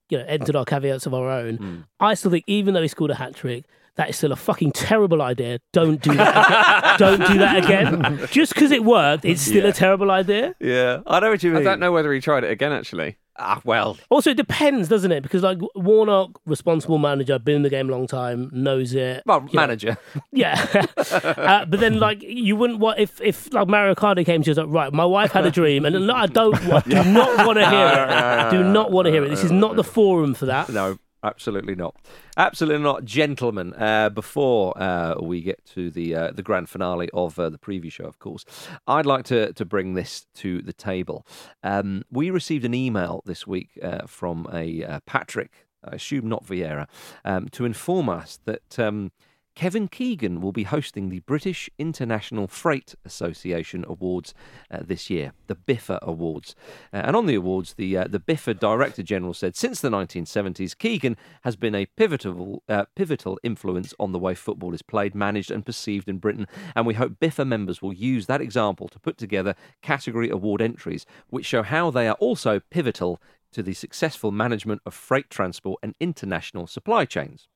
[0.09, 1.77] you know entered our caveats of our own, Hmm.
[2.01, 3.65] I still think even though he scored a hat trick.
[3.99, 5.59] That is still a fucking terrible idea.
[5.73, 6.95] Don't do that.
[6.95, 7.19] Again.
[7.19, 8.27] Don't do that again.
[8.31, 9.71] Just because it worked, it's still Yeah.
[9.71, 10.55] a terrible idea.
[10.61, 11.61] Yeah, I know what you mean.
[11.63, 12.73] I don't know whether he tried it again.
[12.73, 15.23] Actually, Ah, well, Also, it depends, doesn't it?
[15.23, 19.23] Because like Warnock, responsible manager, been in the game a long time, knows it.
[19.27, 19.97] well, you know, manager.
[20.33, 20.55] Yeah,
[21.13, 24.57] uh, but then like you wouldn't want if if like Mario Kart came to us
[24.59, 27.59] like right, my wife had a dream, and no, I don't want, do not want
[27.59, 28.51] to hear it.
[28.51, 29.29] Do not want to hear it.
[29.29, 30.69] This is not the forum for that.
[30.69, 31.97] No, absolutely not.
[32.37, 33.75] Absolutely not, gentlemen.
[33.75, 37.91] Uh, before uh, we get to the uh, the grand finale of uh, the preview
[37.91, 38.45] show, of course,
[38.87, 41.27] I'd like to to bring this to the table.
[41.63, 46.47] Um, we received an email this week uh, from a uh, Patrick, I assume not
[46.47, 46.87] Vieira,
[47.25, 48.79] um, to inform us that.
[48.79, 49.13] Um,
[49.59, 54.33] Kevin Keegan will be hosting the British International Freight Association Awards
[54.71, 56.55] uh, this year, the BIFA Awards.
[56.93, 60.79] Uh, and on the awards, the uh, the BIFA Director General said since the 1970s,
[60.79, 65.51] Keegan has been a pivotal uh, pivotal influence on the way football is played, managed,
[65.51, 66.47] and perceived in Britain.
[66.77, 71.05] And we hope BIFA members will use that example to put together category award entries,
[71.31, 75.97] which show how they are also pivotal to the successful management of freight transport and
[75.99, 77.49] international supply chains.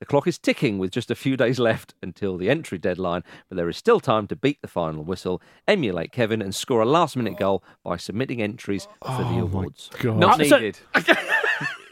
[0.00, 3.56] The clock is ticking with just a few days left until the entry deadline, but
[3.56, 7.16] there is still time to beat the final whistle, emulate Kevin, and score a last
[7.16, 9.90] minute goal by submitting entries for the awards.
[10.04, 10.78] not Uh, so- needed.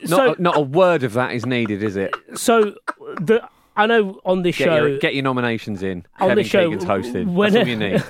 [0.05, 2.15] So not, not a word of that is needed, is it?
[2.35, 2.75] so
[3.21, 3.41] the
[3.77, 6.07] I know on this Get, show your, get your nominations in.
[6.21, 7.33] on Kevin this show Keegan's hosted.
[7.33, 8.05] when- That's all you need.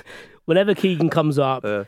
[0.45, 1.63] whenever Keegan comes up.
[1.65, 1.85] Uh,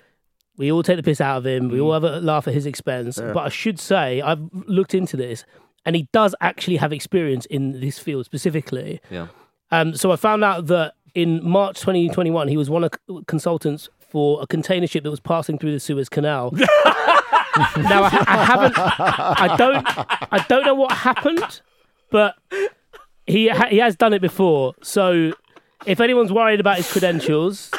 [0.58, 1.70] we all take the piss out of him.
[1.70, 1.72] Mm.
[1.74, 3.18] We all have a laugh at his expense.
[3.20, 5.46] But I should say, I've looked into this,
[5.86, 9.02] and he does actually have experience in this field specifically.
[9.10, 9.28] yeah.
[9.72, 13.88] Um, so I found out that in March 2021, he was one of the consultants
[14.00, 16.52] for a container ship that was passing through the Suez Canal.
[16.56, 19.86] now I, I haven't, I don't,
[20.34, 21.62] I don't know what happened,
[22.10, 22.36] but
[23.28, 24.74] he ha- he has done it before.
[24.82, 25.34] So
[25.86, 27.72] if anyone's worried about his credentials,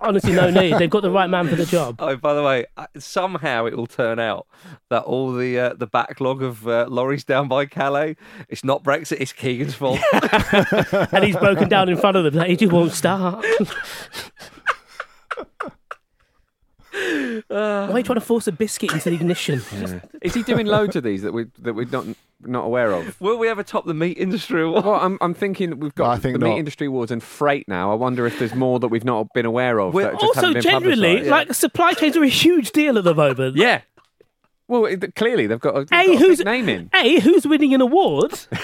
[0.00, 0.78] honestly, no need.
[0.78, 1.96] They've got the right man for the job.
[1.98, 2.66] Oh, by the way,
[2.98, 4.46] somehow it will turn out
[4.88, 8.16] that all the uh, the backlog of uh, lorries down by Calais,
[8.48, 10.00] it's not Brexit, it's Keegan's fault.
[11.12, 12.34] and he's broken down in front of them.
[12.34, 13.44] Like, he just won't start.
[17.48, 19.62] Why are you trying to force a biscuit into the ignition?
[20.22, 22.06] Is he doing loads of these that we that we're not
[22.42, 23.20] not aware of?
[23.20, 24.84] Will we ever top the meat industry award?
[24.84, 27.68] Well, I'm I'm thinking that we've got I think the meat industry awards and freight
[27.68, 27.90] now.
[27.92, 29.94] I wonder if there's more that we've not been aware of.
[29.94, 31.30] Well, that just also, haven't been generally, publicised.
[31.30, 33.56] like supply chains are a huge deal at the moment.
[33.56, 33.82] yeah.
[34.70, 36.90] Well, it, clearly they've got a, they've A, got who's name in.
[36.94, 38.38] A, who's winning an award?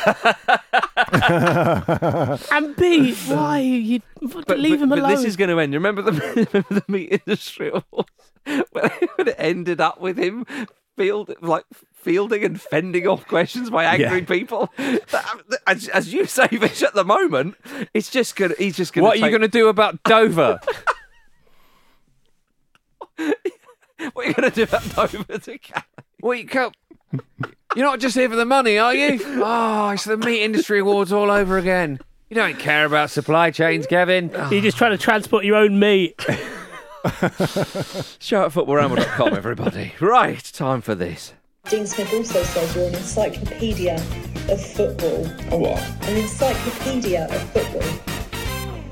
[2.53, 4.01] and B, why you
[4.47, 5.11] But, leave but- him but alone?
[5.17, 5.75] this is going to end.
[5.75, 6.13] Remember the
[6.53, 8.09] remember the meat industry awards
[8.71, 10.47] when it ended up with him
[10.97, 14.73] field like fielding and fending off questions by angry people.
[15.67, 17.57] As, as you say, Vish, at the moment,
[17.95, 18.55] it's just gonna.
[18.57, 19.05] He's just gonna.
[19.09, 20.61] What are you going to do about Dover?
[24.13, 25.83] What are you going to do about Dover to Calais?
[26.21, 26.75] Well, you can't.
[27.75, 29.21] You're not just here for the money, are you?
[29.43, 31.99] Oh, it's the meat industry awards all over again.
[32.29, 34.31] You don't care about supply chains, Kevin.
[34.51, 36.15] You're just trying to transport your own meat.
[38.19, 39.93] Show at footballramble.com, everybody.
[40.01, 41.33] Right, time for this.
[41.69, 43.95] Dean Smith also says you're an encyclopedia
[44.49, 45.27] of football.
[45.53, 45.81] A what?
[46.09, 48.16] An encyclopedia of football.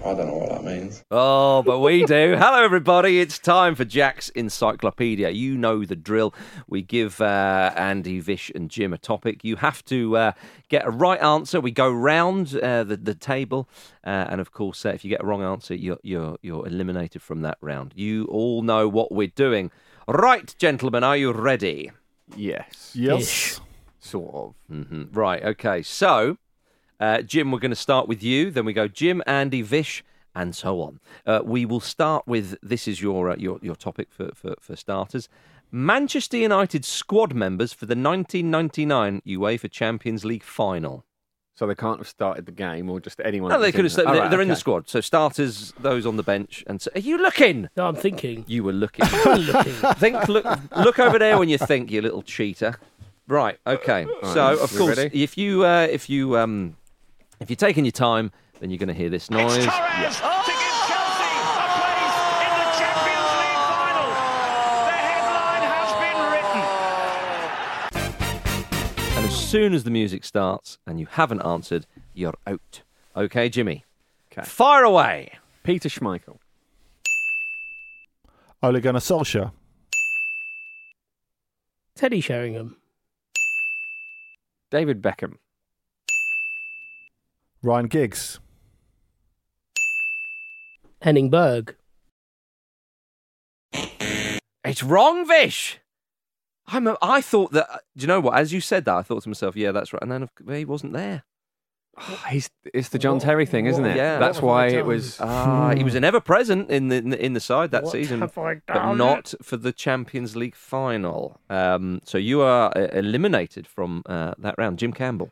[0.05, 1.03] I don't know what that means.
[1.11, 2.37] Oh, but we do.
[2.39, 3.21] Hello, everybody.
[3.21, 5.31] It's time for Jack's Encyclopedia.
[5.31, 6.35] You know the drill.
[6.69, 9.45] We give uh, Andy, Vish, and Jim a topic.
[9.45, 10.33] You have to uh,
[10.69, 11.59] get a right answer.
[11.59, 13.67] We go round uh, the, the table.
[14.07, 17.23] Uh, and of course, uh, if you get a wrong answer, you're, you're, you're eliminated
[17.23, 17.93] from that round.
[17.97, 19.71] You all know what we're doing.
[20.07, 21.93] Right, gentlemen, are you ready?
[22.37, 22.91] Yes.
[22.95, 23.59] Yes.
[24.01, 24.55] Sort of.
[24.71, 25.19] Mm-hmm.
[25.19, 25.81] Right, okay.
[25.81, 26.37] So,
[27.01, 28.51] uh, Jim, we're going to start with you.
[28.51, 31.01] Then we go Jim, Andy, Vish, and so on.
[31.27, 34.77] Uh, we will start with this is your uh, your your topic for, for for
[34.77, 35.29] starters.
[35.71, 41.05] Manchester United squad members for the 1999 UEFA Champions League final.
[41.57, 43.51] So they can't have started the game, or just anyone.
[43.53, 43.85] No, they who's could have.
[43.85, 44.89] in Sta- the- they're right, they're in the squad.
[44.89, 47.69] So starters, those on the bench, and so, are you looking?
[47.77, 48.45] No, I'm thinking.
[48.49, 49.05] You were looking.
[49.25, 49.73] looking.
[49.97, 50.45] think look
[50.77, 52.77] look over there when you think you little cheater
[53.27, 55.23] right okay so of course ready?
[55.23, 56.77] if you uh, if you um
[57.45, 59.69] if you're taking your time then you're going to hear this noise.
[69.17, 72.81] And as soon as the music starts and you haven't answered you're out.
[73.15, 73.85] Okay jimmy?
[74.33, 74.49] Okay.
[74.49, 75.35] fire away!
[75.65, 76.39] Peter Schmeichel,
[78.63, 79.53] Ole Gunnar Solskjaer.
[81.95, 82.77] Teddy Sheringham.
[84.71, 85.35] David Beckham,
[87.65, 88.41] Ryan Giggs.
[91.01, 91.75] Henning Berg.
[93.73, 95.79] It's wrong, Vish.
[96.67, 97.69] I'm a, I thought that.
[97.97, 98.39] Do you know what?
[98.39, 100.93] As you said that, I thought to myself, "Yeah, that's right." And then he wasn't
[100.95, 101.25] there.
[101.99, 103.97] Oh, he's it's the John Terry thing, isn't it?
[103.97, 104.19] Yeah.
[104.19, 105.19] That's What why it was.
[105.21, 107.93] Ah, he was an ever present in the in the, in the side that What
[107.93, 108.97] season, but done?
[108.99, 111.39] not for the Champions League final.
[111.51, 114.79] Um, so you are uh, eliminated from uh, that round.
[114.79, 115.31] Jim Campbell.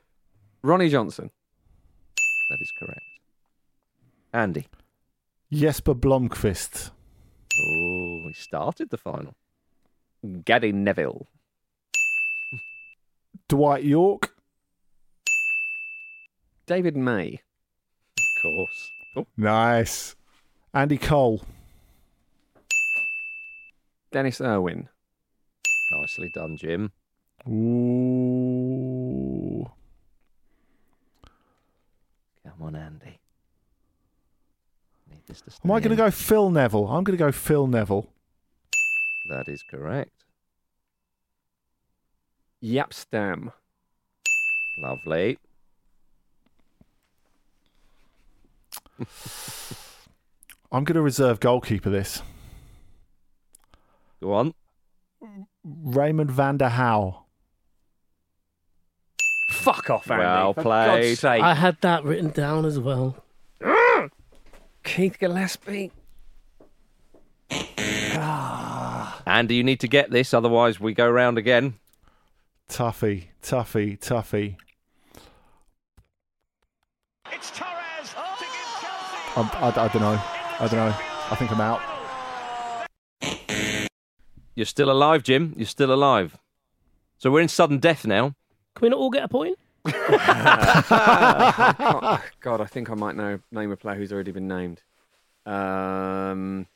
[0.62, 1.30] Ronny Johnsen,
[2.53, 3.00] That is correct.
[4.34, 4.66] Andy.
[5.50, 6.90] Jesper Blomqvist.
[7.59, 9.34] Oh, he started the final.
[10.44, 11.26] Gary Neville,
[13.48, 14.34] Dwight Yorke.
[16.66, 17.40] David May,
[18.18, 18.90] Of course.
[19.16, 20.14] Oh, Nice.
[20.74, 21.42] Andy Cole.
[24.11, 24.90] Denis Irwin,
[25.90, 26.92] nicely done, Jim.
[27.48, 28.53] Ooh.
[32.73, 33.18] Come on, Andy.
[35.11, 36.87] Need this to Am I going to go Phil Neville?
[36.89, 38.09] I'm going to go Phil Neville.
[39.29, 40.25] That is correct.
[42.62, 43.53] Jaap Stam,
[44.79, 45.39] Lovely.
[50.73, 52.23] I'm going to reserve goalkeeper this.
[54.23, 54.55] Go on.
[55.64, 57.22] Raimond van der Gouw.
[59.62, 60.24] Fuck off, Andy.
[60.24, 61.08] Well for played.
[61.08, 61.42] God's sake.
[61.42, 63.16] I had that written down as well.
[64.84, 65.92] Keith Gillespie.
[67.50, 69.22] Ah.
[69.26, 71.74] Andy, you need to get this, otherwise we go round again.
[72.68, 74.56] Tuffy, Tuffy, Tuffy.
[79.34, 80.22] I'm, I, I don't know.
[80.60, 80.94] I don't know.
[81.30, 81.80] I think I'm out.
[84.54, 85.54] You're still alive, Jim.
[85.56, 86.36] You're still alive.
[87.16, 88.34] So we're in sudden death now.
[88.83, 89.57] Can we not all get a point?
[89.87, 94.83] I can't- God, I think I might know name a player who's already been named.
[95.47, 96.66] Um,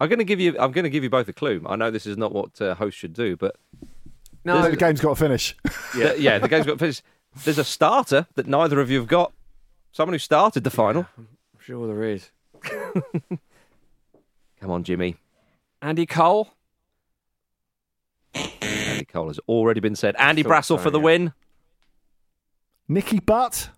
[0.00, 0.56] I'm going to give you.
[0.58, 1.62] I'm going to give you both a clue.
[1.68, 3.56] I know this is not what uh, hosts should do, but
[4.42, 5.54] no, the game's got to finish.
[5.98, 7.02] yeah, yeah the game's got to finish.
[7.44, 9.34] There's a starter that neither of you have got.
[9.92, 11.06] Someone who started the final.
[11.18, 11.28] I'm
[11.60, 12.30] sure there is.
[14.60, 15.16] Come on, Jimmy.
[15.82, 16.54] Andy Cole.
[18.34, 20.14] Andy Cole has already been said.
[20.18, 21.04] Andy Thought Brassell so, for the yeah.
[21.04, 21.32] win.
[22.88, 23.70] Nicky Butt.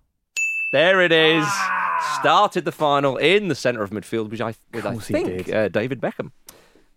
[0.72, 1.46] There it is.
[2.20, 5.54] Started the final in the centre of midfield, which I, with I he think did.
[5.54, 6.32] uh, David Beckham.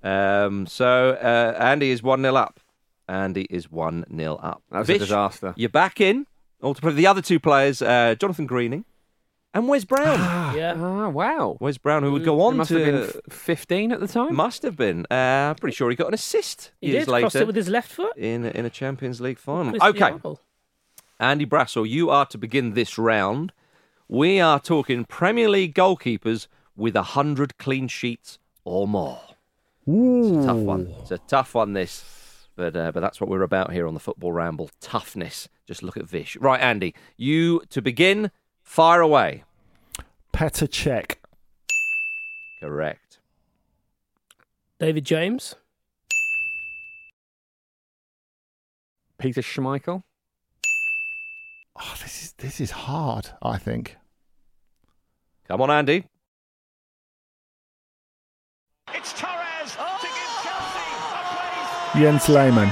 [0.04, 2.60] Um, so uh, Andy is 1 0 up.
[3.08, 4.64] Andy is 1 0 up.
[4.72, 5.54] That was a disaster.
[5.56, 6.26] You're back in.
[6.62, 6.94] All to play.
[6.94, 8.86] The other two players, uh, Jonathan Greening
[9.54, 10.56] and Wes Brown.
[10.56, 10.74] Yeah.
[10.78, 11.58] Ah, wow.
[11.60, 12.26] Wes Brown, who would Mm.
[12.26, 14.36] go on He must to have been f- 15 at the time.
[14.36, 15.06] must have been.
[15.12, 17.56] Uh, I'm pretty sure he got an assist He years did later cross it with
[17.56, 18.16] his left foot.
[18.18, 19.78] in in a Champions League final.
[19.80, 20.20] Cristiano.
[20.24, 20.42] Okay,
[21.20, 23.52] Andy Brassell, you are to begin this round.
[24.08, 29.20] We are talking Premier League goalkeepers with hundred clean sheets or more.
[29.86, 30.94] It's a tough one.
[31.02, 31.74] It's a tough one.
[31.74, 34.70] This, but uh, but that's what we're about here on the Football Ramble.
[34.80, 35.50] Toughness.
[35.68, 36.38] Just look at Vish.
[36.38, 36.94] Right, Andy.
[37.18, 38.32] You to begin.
[38.70, 39.44] Fire away.
[40.32, 41.16] Petr Cech.
[42.62, 43.18] Correct.
[44.80, 45.56] David James.
[49.18, 50.04] Peter Schmeichel.
[51.82, 53.32] Oh, this is this is hard.
[53.42, 53.98] I think.
[55.48, 56.06] Come on, Andy.
[58.94, 62.02] It's Torres to give Chelsea a place.
[62.04, 62.72] Jens Lehmann.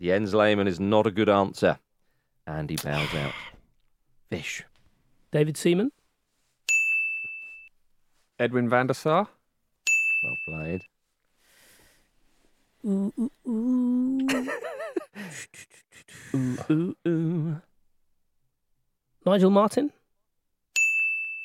[0.00, 1.80] Jens Lehmann is not a good answer.
[2.50, 3.32] Andy bows out.
[4.30, 4.64] Vish.
[5.30, 5.92] David Seaman.
[8.38, 9.28] Edwin van der Sar.
[10.22, 10.82] Well played.
[12.84, 14.28] Ooh, ooh, ooh.
[16.32, 17.60] Ooh, ooh, ooh.
[19.26, 19.92] Nigel Martyn.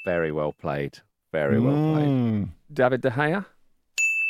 [0.06, 1.00] Very well played.
[1.32, 2.08] Very well played.
[2.08, 2.50] Mm.
[2.72, 3.46] David De Gea.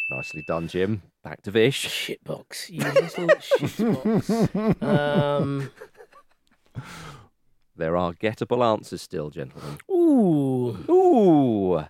[0.10, 1.02] Nicely done, Jim.
[1.24, 1.88] Back to Vish.
[1.88, 2.70] Shitbox.
[2.70, 4.82] You little shitbox.
[4.82, 5.70] Um,
[7.76, 9.78] There are gettable answers still, gentlemen.
[9.92, 10.78] ooh.
[10.90, 11.84] Ooh.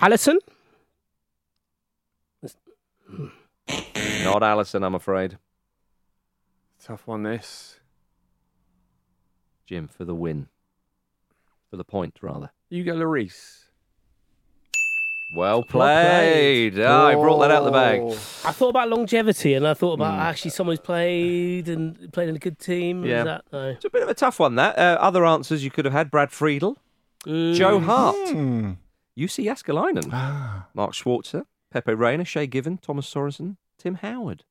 [0.00, 0.36] Alisson.
[4.24, 5.38] Not Alisson, I'm afraid.
[6.82, 7.80] Tough one, this.
[9.66, 10.48] Jim for the win.
[11.70, 12.50] For the point, rather.
[12.70, 13.65] Hugo Lloris.
[15.30, 16.78] Well played.
[16.80, 18.00] Ah, I brought that out of the bag.
[18.02, 18.12] Oh.
[18.44, 20.20] I thought about longevity and I thought about Hmm.
[20.20, 23.04] actually someone who's played and played in a good team.
[23.04, 23.24] Yeah.
[23.24, 23.44] that?
[23.52, 23.70] No.
[23.70, 24.78] It's a bit of a tough one, that.
[24.78, 26.78] Uh, other answers you could have had Brad Friedel,
[27.26, 28.76] Joe Hart, Mm.
[29.18, 30.66] Jussi Jaaskelainen, Ah.
[30.74, 34.44] Mark Schwarzer, Pepe Reina, Shay Given, Thomas Sorensen, Tim Howard.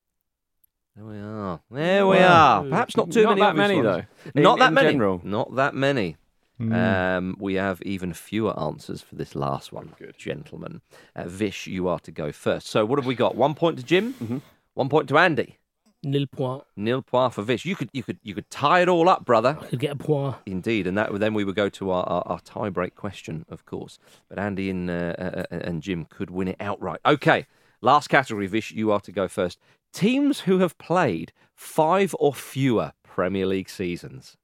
[0.96, 1.62] There we are.
[1.72, 2.64] There we Wow.
[2.64, 2.70] are.
[2.70, 3.42] Perhaps not too Not many.
[3.42, 3.86] Not that many, ones.
[4.34, 4.90] though, Not in- that in many.
[4.92, 5.22] general.
[5.24, 6.18] Not that many.
[6.60, 6.74] Mm.
[7.18, 10.18] Um, we have even fewer answers for this last one, Good.
[10.18, 10.82] gentlemen.
[11.16, 12.68] Uh, Vish, you are to go first.
[12.68, 13.36] So what have we got?
[13.36, 14.38] One point to Jim, Mm-hmm.
[14.74, 15.58] one point to Andy.
[16.04, 16.64] Nil point.
[16.78, 17.66] Nil point for Vish.
[17.66, 19.58] You could, you could, you could tie it all up, brother.
[19.60, 20.36] I could get a point.
[20.46, 23.66] Indeed, and that then we would go to our, our, our tie break question, of
[23.66, 23.98] course.
[24.30, 27.00] But Andy and uh, uh, and Jim could win it outright.
[27.08, 27.48] Okay,
[27.82, 28.72] last category, Vish.
[28.72, 29.58] You are to go first.
[29.94, 34.38] Teams who have played five or fewer Premier League seasons.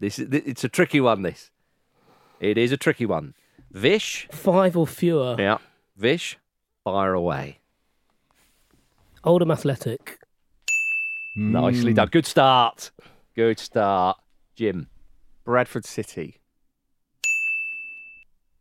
[0.00, 1.22] This is it's a tricky one.
[1.22, 1.50] This
[2.40, 3.34] it is a tricky one.
[3.70, 5.36] Vish, Five or fewer.
[5.38, 5.58] yeah,
[5.96, 6.38] Vish,
[6.82, 7.58] fire away.
[9.22, 10.18] Oldham Athletic.
[11.38, 11.50] Mm.
[11.52, 12.08] Nicely done.
[12.08, 12.90] Good start.
[13.36, 14.16] Good start,
[14.56, 14.88] Jim.
[15.44, 16.40] Bradford City.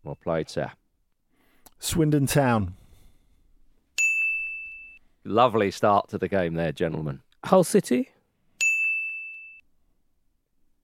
[0.04, 0.72] Well played, sir.
[1.80, 2.76] Swindon Town.
[5.24, 7.22] Lovely start to the game there, gentlemen.
[7.46, 8.10] Hull City.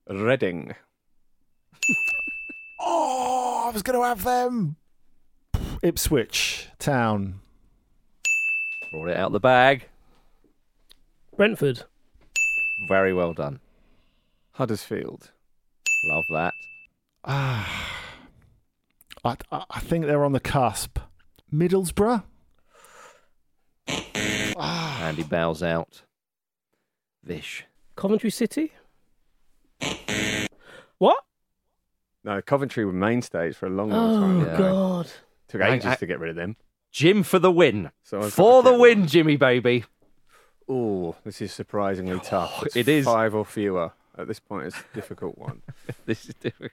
[0.10, 0.76] Reading.
[2.88, 4.76] Oh, I was going to have them.
[5.82, 7.40] Ipswich Town.
[8.92, 9.88] Brought it out the bag.
[11.36, 11.84] Brentford.
[12.88, 13.60] Very well done.
[14.52, 15.32] Huddersfield.
[16.04, 16.54] Love that.
[17.24, 17.92] Ah,
[19.24, 21.00] I, I I think they're on the cusp.
[21.52, 22.24] Middlesbrough.
[24.58, 26.04] Andy bows out.
[27.24, 27.66] Vish.
[27.96, 28.74] Coventry City.
[30.98, 31.24] What?
[32.24, 34.46] No, Coventry were mainstays for a long, long Oh.
[34.46, 34.58] Yeah.
[34.58, 35.12] God.
[35.48, 36.56] Took ages I- to get rid of them.
[36.92, 37.92] Jim for the win.
[38.04, 39.84] So for the get win, Jimmy baby.
[40.68, 42.64] Oh, this is surprisingly tough.
[42.66, 43.06] It's it is.
[43.06, 43.92] five or fewer.
[44.18, 45.62] At this point, it's a difficult one.
[46.06, 46.72] this is difficult.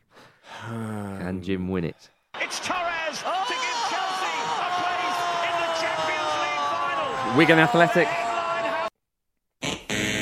[0.68, 2.08] Can Jim win it?
[2.40, 7.36] It's Torres to give Chelsea a place in the Champions League final.
[7.36, 8.08] Wigan Athletic.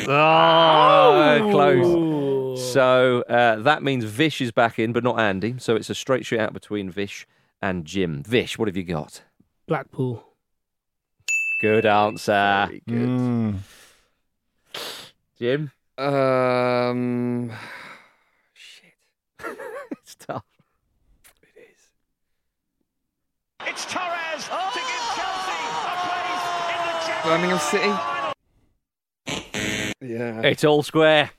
[0.08, 1.50] Oh, Ooh.
[1.52, 2.39] close.
[2.72, 5.56] So uh, that means Vish is back in, but not Andy.
[5.58, 7.26] So it's a straight shoot out between Vish
[7.60, 8.22] and Jim.
[8.22, 9.22] Vish, what have you got?
[9.66, 10.24] Blackpool.
[11.60, 12.66] Good answer.
[12.68, 13.08] Very good.
[13.08, 13.56] Mm.
[15.38, 15.70] Jim?
[15.98, 17.52] Um,
[18.54, 18.94] shit.
[19.90, 20.44] it's tough.
[21.56, 21.92] It's
[23.66, 27.92] It's Torres to give Chelsea a place in the Champions Birmingham City.
[30.00, 30.40] Yeah.
[30.42, 31.30] It's all square.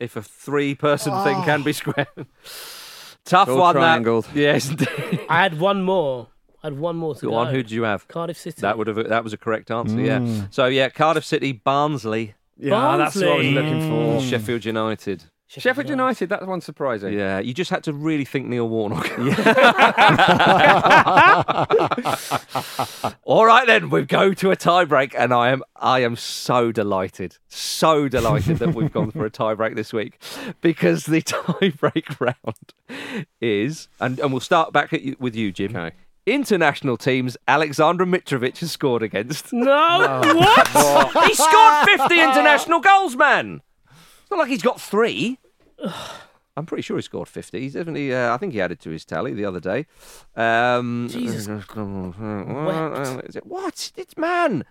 [0.00, 2.06] If a three person thing can be square.
[3.24, 4.24] Tough All one, triangled.
[4.24, 4.34] that.
[4.36, 5.20] Yes, indeed.
[5.28, 6.28] I had one more.
[6.62, 7.36] I had one more to Go go.
[7.36, 8.08] on, who did you have?
[8.08, 8.60] Cardiff City.
[8.62, 10.06] That would have that was a correct answer, Mm.
[10.40, 10.46] yeah.
[10.50, 14.20] So yeah, Cardiff City, Barnsley, Yeah, that's what I was looking for.
[14.22, 15.24] Sheffield United.
[15.58, 16.28] Sheffield United.
[16.28, 17.12] That's one surprising.
[17.12, 19.10] Yeah, you just had to really think Neil Warnock.
[23.24, 27.38] All right, then we go to a tiebreak, and I am I am so delighted,
[27.48, 30.22] so delighted that we've gone for a tiebreak this week,
[30.60, 32.72] because the tiebreak round
[33.40, 35.74] is, and and we'll start back at you, with you, Jim.
[35.74, 35.96] Okay.
[36.26, 39.52] International teams Aleksandar Mitrovic has scored against.
[39.52, 41.26] No, what?
[41.26, 43.62] he scored 50 international goals, man.
[44.30, 45.39] It's not like he's got three.
[46.56, 47.60] I'm pretty sure he scored 50.
[47.60, 49.86] He's definitely, uh, I think he added to his tally the other day.
[50.36, 53.46] Um, Jesus What?
[53.46, 53.92] What?
[53.96, 54.64] It's man.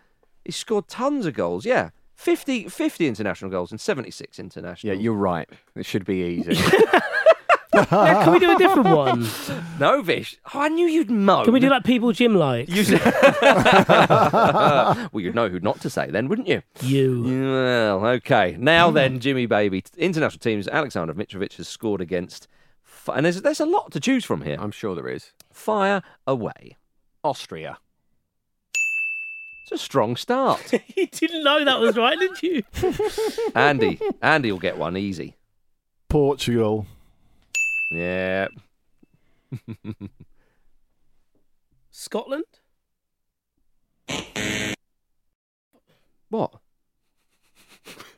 [0.45, 1.65] He scored tons of goals.
[1.65, 1.89] Yeah.
[2.15, 4.93] 50, 50 international goals and 76 international.
[4.93, 5.49] Yeah, you're right.
[5.75, 6.61] It should be easy.
[7.73, 9.27] Yeah, can we do a different one?
[9.79, 10.35] No, Vish.
[10.53, 11.45] Oh, I knew you'd moan.
[11.45, 12.69] Can we do like people Jim likes?
[12.69, 12.97] You
[13.41, 16.61] well, you'd know who not to say then, wouldn't you?
[16.81, 17.23] You.
[17.23, 18.57] Well, okay.
[18.59, 20.67] Now then, Jimmy baby, international teams.
[20.67, 22.49] Alexander Mitrovic has scored against,
[23.07, 24.57] and there's there's a lot to choose from here.
[24.59, 25.31] I'm sure there is.
[25.53, 26.75] Fire away.
[27.23, 27.77] Austria.
[29.63, 30.73] It's a strong start.
[30.97, 32.63] you didn't know that was right, did you?
[33.55, 35.37] Andy, Andy will get one easy.
[36.09, 36.85] Portugal.
[37.91, 38.47] Yeah.
[41.91, 42.43] Scotland?
[46.29, 46.53] What?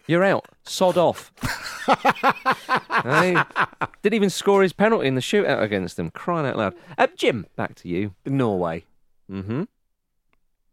[0.07, 0.47] You're out.
[0.63, 1.31] Sod off.
[3.03, 3.35] Hey,
[4.03, 6.11] Didn't even score his penalty in the shootout against them.
[6.11, 6.75] Crying out loud.
[6.99, 8.13] Uh, Jim, back to you.
[8.27, 8.85] Norway.
[9.31, 9.63] Mm-hmm.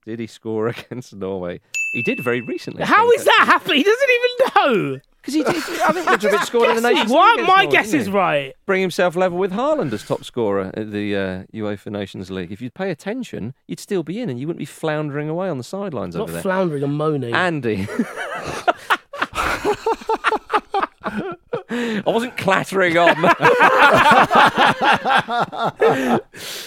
[0.04, 1.60] Did he score against Norway?
[1.94, 2.84] He did very recently.
[2.84, 3.78] How is that happening?
[3.78, 4.30] He doesn't even
[4.92, 5.00] know.
[5.32, 5.80] Because he did.
[5.82, 6.94] I think Mitrovic scored in the Guessing.
[6.94, 8.54] Nations Why League my guess is right?
[8.66, 12.50] Bring himself level with Haaland as top scorer at the uh, UEFA Nations League.
[12.52, 15.58] If you'd pay attention, you'd still be in, and you wouldn't be floundering away on
[15.58, 16.42] the sidelines Not over there.
[16.42, 17.34] floundering and moaning.
[17.34, 17.86] Andy.
[21.70, 23.10] I wasn't clattering on.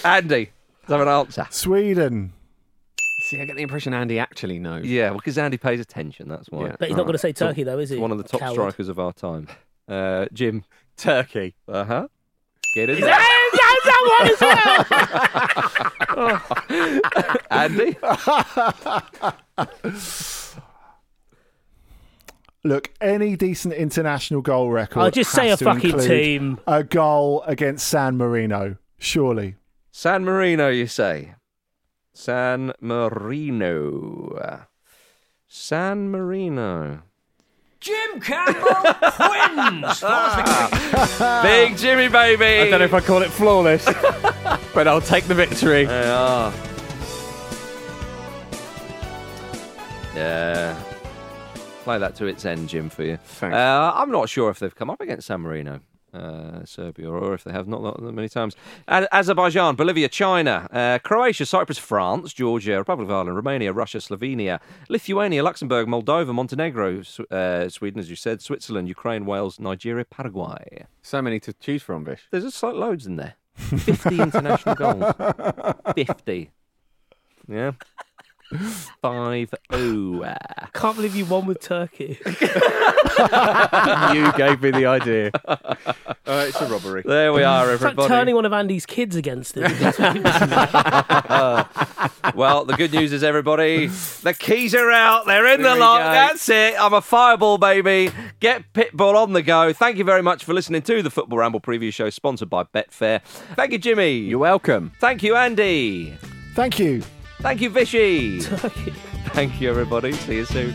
[0.04, 0.50] Andy,
[0.86, 1.46] does have an answer?
[1.50, 2.32] Sweden.
[3.32, 4.84] See, I get the impression Andy actually knows.
[4.84, 6.28] Yeah, well, because Andy pays attention.
[6.28, 6.66] That's why.
[6.66, 6.76] Yeah.
[6.78, 7.96] but he's not going to say Turkey, though, is he?
[7.96, 8.52] One of the top Coward.
[8.52, 9.48] strikers of our time.
[9.88, 10.66] Uh, Jim.
[10.98, 11.54] Turkey.
[11.66, 12.08] Uh huh.
[12.74, 12.98] Get it?
[12.98, 13.18] Is that,
[13.54, 14.40] is that one as
[17.16, 17.42] well?
[17.50, 17.96] Andy.
[22.64, 25.00] Look, any decent international goal record.
[25.00, 26.60] I'll just say has a to fucking include team.
[26.66, 29.54] A goal against San Marino, surely.
[29.90, 31.32] San Marino, you say?
[32.12, 34.66] San Marino.
[35.48, 37.02] San Marino.
[37.80, 38.62] Jim Campbell
[39.28, 40.00] wins.
[41.42, 42.44] Big Jimmy, baby.
[42.44, 43.84] I don't know if I call it flawless,
[44.74, 45.86] but I'll take the victory.
[45.86, 46.52] They are.
[50.14, 50.80] Yeah.
[51.82, 53.16] Play that to its end, Jim, for you.
[53.16, 53.56] Thanks.
[53.56, 55.80] Uh, I'm not sure if they've come up against San Marino,
[56.14, 58.54] uh, Serbia, or if they have not that many times.
[58.88, 65.42] Azerbaijan, Bolivia, China, uh, Croatia, Cyprus, France, Georgia, Republic of Ireland, Romania, Russia, Slovenia, Lithuania,
[65.42, 70.86] Luxembourg, Moldova, Montenegro, uh, Sweden, as you said, Switzerland, Ukraine, Wales, Nigeria, Paraguay.
[71.02, 72.22] So many to choose from, Vish.
[72.30, 73.34] There's just like loads in there.
[73.54, 75.14] 50 international goals.
[75.94, 76.50] 50.
[77.48, 77.72] Yeah.
[78.58, 80.34] 5 0.
[80.72, 82.18] Can't believe you won with Turkey.
[82.26, 82.32] you
[84.32, 85.30] gave me the idea.
[85.46, 85.74] Uh,
[86.48, 87.02] it's a robbery.
[87.04, 88.08] There we are, It's like everybody.
[88.08, 89.62] turning one of Andy's kids against him.
[92.34, 95.26] well, the good news is, everybody, the keys are out.
[95.26, 96.00] They're in There the we lock.
[96.00, 96.04] go.
[96.12, 96.74] That's it.
[96.80, 98.10] I'm a fireball, baby.
[98.40, 99.72] Get Pitbull on the go.
[99.72, 103.22] Thank you very much for listening to the Football Ramble preview show, sponsored by Betfair.
[103.56, 104.12] Thank you, Jimmy.
[104.16, 104.92] You're welcome.
[105.00, 106.16] Thank you, Andy.
[106.54, 107.02] Thank you.
[107.42, 108.40] Thank you, Vishy.
[109.34, 110.12] Thank you, everybody.
[110.12, 110.72] See you soon.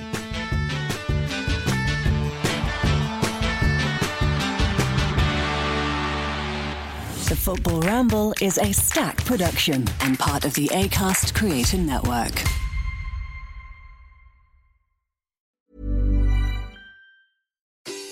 [7.29, 12.43] The Football Ramble is a Stak production and part of the ACAST Creator Network.